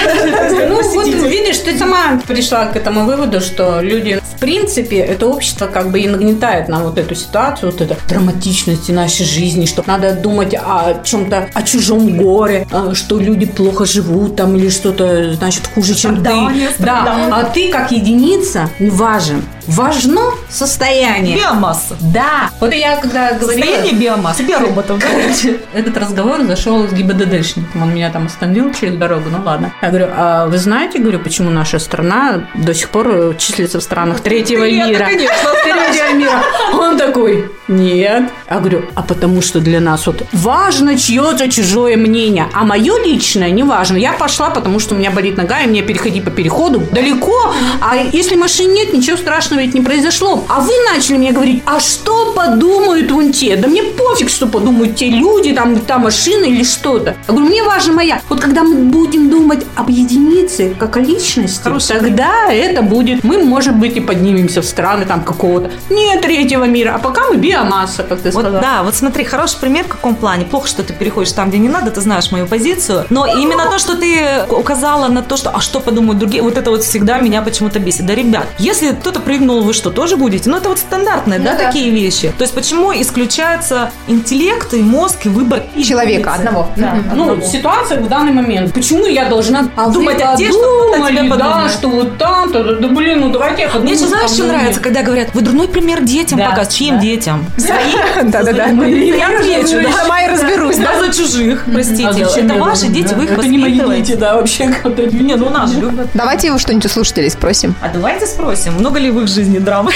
Ну, 0.70 0.82
вот 0.82 1.06
видишь, 1.06 1.58
ты 1.60 1.77
сама 1.77 2.20
пришла 2.27 2.65
к 2.65 2.75
этому 2.75 3.06
выводу, 3.06 3.42
что 3.42 3.80
люди, 3.82 4.22
принципе, 4.46 4.98
это 4.98 5.25
общество 5.25 5.66
как 5.66 5.92
бы 5.92 6.00
и 6.00 6.08
нагнетает 6.08 6.70
нам 6.70 6.84
вот 6.84 7.00
эту 7.00 7.16
ситуацию, 7.16 7.72
вот 7.72 7.82
эту 7.82 7.96
драматичность 8.08 8.90
нашей 8.90 9.25
жизни, 9.25 9.66
что 9.66 9.84
надо 9.88 10.14
думать 10.14 10.54
о 10.54 11.02
чем-то, 11.04 11.50
о 11.52 11.64
чужом 11.64 12.16
горе, 12.16 12.68
а, 12.72 12.94
что 12.94 13.20
люди 13.20 13.48
плохо 13.48 13.86
живут 13.86 14.36
там 14.36 14.56
или 14.56 14.70
что-то, 14.70 15.34
значит, 15.34 15.64
хуже, 15.74 15.96
чем 15.96 16.20
Страдания, 16.20 16.70
ты. 16.78 16.84
Да, 16.84 17.02
страдания. 17.02 17.34
а 17.34 17.44
ты 17.46 17.72
как 17.72 17.92
единица 17.92 18.70
важен. 18.80 19.44
Важно 19.67 20.22
состояние. 20.50 21.38
Биомасса. 21.38 21.95
Да. 22.01 22.50
Вот 22.60 22.74
я 22.74 22.98
когда 22.98 23.34
говорила... 23.34 23.51
Состояние 23.51 23.93
биомассы. 23.93 24.43
Биороботов. 24.43 25.01
Короче, 25.03 25.60
этот 25.74 25.98
разговор 25.98 26.43
зашел 26.43 26.88
с 26.88 26.91
ГИБДДшником. 26.93 27.84
Он 27.84 27.93
меня 27.93 28.10
там 28.12 28.27
остановил 28.27 28.74
через 28.74 28.95
дорогу, 28.95 29.29
ну 29.29 29.39
ладно. 29.43 29.74
Я 29.81 29.89
говорю, 29.89 30.07
а 30.15 30.48
вы 30.48 30.57
знаете, 30.57 31.00
говорю, 31.00 31.19
почему 31.19 31.50
наша 31.50 31.79
страна 31.79 32.45
до 32.53 32.74
сих 32.74 32.89
пор 32.89 33.36
числится 33.38 33.79
в 33.79 33.84
странах 33.84 34.22
третьего 34.22 34.63
Нет, 34.65 34.88
мира? 34.89 35.05
конечно, 35.05 35.36
Третьего 35.63 36.13
мира. 36.15 36.43
Он 36.74 36.98
такой, 36.98 37.51
нет. 37.67 38.24
Я 38.50 38.60
говорю, 38.60 38.86
а 38.95 39.01
потому 39.01 39.41
что 39.41 39.60
для 39.60 39.79
нас 39.79 40.07
вот 40.07 40.24
важно 40.31 40.98
чье-то 40.98 41.50
чужое 41.50 41.98
мнение, 41.98 42.48
а 42.53 42.63
мое 42.63 42.98
личное 43.03 43.50
не 43.50 43.63
важно. 43.63 43.98
Я 43.98 44.13
пошла, 44.13 44.50
потому 44.50 44.79
что 44.79 44.95
у 44.95 44.98
меня 44.98 45.12
болит 45.12 45.38
нога, 45.38 45.62
и 45.62 45.67
мне 45.67 45.81
переходить 45.81 46.24
по 46.24 46.31
переходу 46.31 46.84
далеко. 46.91 47.53
А 47.81 47.95
если 47.98 48.36
машин 48.36 48.74
нет, 48.74 48.93
ничего 48.93 49.17
страшного 49.17 49.62
ведь 49.62 49.74
не 49.74 49.81
произошло. 49.81 50.43
А 50.48 50.62
вы 50.62 50.74
начали 50.93 51.17
мне 51.17 51.31
говорить, 51.31 51.63
а 51.65 51.79
что 51.79 52.34
подумают 52.34 53.12
вон 53.12 53.31
те? 53.31 53.55
Да 53.55 53.67
мне 53.67 53.84
пофиг, 53.84 54.29
что 54.29 54.48
подумают 54.48 54.95
те 54.95 55.10
люди, 55.10 55.53
там 55.53 55.79
та 55.79 55.98
машина 55.98 56.45
или 56.45 56.63
что-то. 56.63 57.15
Я 57.27 57.34
говорю, 57.34 57.48
мне 57.48 57.63
важна 57.63 57.93
моя. 57.93 58.22
Вот 58.29 58.39
когда 58.39 58.63
мы 58.63 58.75
будем 58.75 59.29
думать 59.29 59.65
об 59.75 59.89
единице, 59.89 60.75
как 60.77 60.97
о 60.97 60.99
личности, 60.99 61.62
Хороший 61.63 61.99
тогда 61.99 62.51
это 62.51 62.82
будет, 62.82 63.23
мы, 63.23 63.43
может 63.43 63.75
быть, 63.75 63.97
и 63.97 63.99
поднимемся 63.99 64.62
в 64.62 64.65
страны 64.65 65.06
там 65.06 65.23
какого-то, 65.23 65.71
не 65.89 66.17
третьего 66.19 66.65
мира, 66.65 66.93
а 66.95 66.99
пока 66.99 67.30
мы 67.30 67.38
биомасса, 67.63 68.04
как 68.04 68.20
ты 68.22 68.32
Вот 68.32 68.41
сказала. 68.41 68.62
да, 68.62 68.84
вот 68.84 68.96
смотри, 68.96 69.24
хороший 69.24 69.60
пример 69.60 69.86
в 69.86 69.88
каком 69.89 70.15
плане. 70.15 70.46
Плохо, 70.46 70.68
что 70.68 70.84
ты 70.84 70.94
переходишь 70.94 71.32
там, 71.32 71.50
где 71.50 71.58
не 71.58 71.70
надо, 71.70 71.91
ты 71.91 72.02
знаешь 72.02 72.32
мою 72.32 72.48
позицию. 72.48 73.06
Но 73.10 73.26
именно 73.26 73.65
то, 73.70 73.80
что 73.80 73.96
ты 73.96 74.44
указала 74.50 75.08
на 75.08 75.22
то, 75.24 75.38
что 75.38 75.50
а 75.52 75.60
что 75.62 75.80
подумают 75.80 76.20
другие, 76.20 76.41
вот 76.44 76.58
это 76.58 76.70
вот 76.72 76.84
всегда 76.84 77.20
меня 77.20 77.41
почему-то 77.41 77.80
бесит. 77.80 78.06
Да, 78.06 78.15
ребят, 78.15 78.46
если 78.60 78.91
кто-то 78.91 79.20
прыгнул, 79.20 79.62
вы 79.62 79.74
что, 79.74 79.89
тоже 79.89 80.18
будете? 80.18 80.50
Ну, 80.50 80.58
это 80.58 80.70
вот 80.70 80.80
стандартные, 80.80 81.39
да, 81.39 81.52
Ну 81.54 81.58
да. 81.58 81.65
такие 81.65 81.89
вещи. 81.89 82.34
То 82.38 82.44
есть 82.44 82.54
почему 82.54 82.91
исключается 82.94 83.91
интеллект 84.08 84.74
и 84.74 84.82
мозг 84.82 85.26
и 85.26 85.30
выбор 85.30 85.63
Человека 85.84 86.12
единицы? 86.12 86.30
одного. 86.48 86.68
Да, 86.76 86.91
Мгм. 86.96 87.18
Ну, 87.18 87.32
одного. 87.32 87.52
ситуация 87.52 88.00
в 88.02 88.08
данный 88.10 88.32
момент. 88.34 88.74
Почему 88.74 89.06
я 89.06 89.26
должна 89.30 89.68
а 89.76 89.89
Думать 89.89 90.22
о 90.22 90.36
что 90.38 90.46
кто-то 90.46 90.91
подумали, 90.91 91.18
тебе 91.18 91.36
да, 91.38 91.70
что 91.70 91.89
вот 91.89 92.18
там-то, 92.18 92.63
да, 92.63 92.74
да, 92.76 92.88
блин, 92.89 93.22
ну 93.22 93.30
давайте 93.32 93.62
я 93.63 93.68
Мне 93.68 93.74
подумаю, 93.74 93.98
еще 93.98 94.08
знаешь, 94.08 94.32
что 94.32 94.44
нравится, 94.46 94.82
когда 94.82 95.02
говорят, 95.04 95.30
вы 95.34 95.41
дурной 95.41 95.68
пример 95.68 96.02
детям 96.04 96.38
Да, 96.39 96.50
показываете. 96.50 96.76
Чьим 96.78 96.96
да. 96.96 97.02
детям? 97.02 97.44
Да-да-да. 98.23 98.65
Я 98.67 99.38
отвечу, 99.38 99.81
да. 99.81 99.91
Сама 99.97 100.21
и 100.23 100.27
разберусь, 100.29 100.77
да? 100.77 100.99
За 100.99 101.13
чужих, 101.13 101.65
простите. 101.71 102.08
А 102.08 102.13
зачем 102.13 102.45
Это 102.51 102.60
ваши 102.60 102.88
дети, 102.88 103.13
вы 103.13 103.25
их 103.25 103.31
Это 103.31 103.47
не 103.47 103.58
мои 103.58 103.71
воспитываете. 103.71 104.03
дети, 104.05 104.19
да, 104.19 104.36
вообще. 104.36 104.67
как-то. 104.69 105.01
Не, 105.25 105.36
ну 105.36 105.49
нас 105.49 105.73
любят. 105.73 106.08
Давайте 106.13 106.47
его 106.47 106.58
что-нибудь 106.58 106.86
у 106.86 106.89
слушателей 106.89 107.29
спросим. 107.29 107.75
А 107.81 107.89
давайте 107.89 108.25
спросим, 108.27 108.73
много 108.73 108.99
ли 108.99 109.10
в 109.12 109.21
их 109.21 109.27
жизни 109.27 109.60
драмы? 109.60 109.91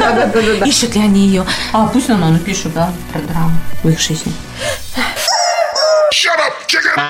Да-да-да. 0.00 0.66
Ищут 0.66 0.94
ли 0.94 1.00
они 1.02 1.26
ее? 1.26 1.44
А, 1.72 1.86
пусть 1.86 2.10
она 2.10 2.28
напишет, 2.30 2.72
да, 2.74 2.90
про 3.12 3.20
драму 3.20 3.52
в 3.82 3.88
их 3.88 4.00
жизни. 4.00 4.32
Shut 6.12 6.38
up, 6.38 6.54
chicken! 6.68 6.94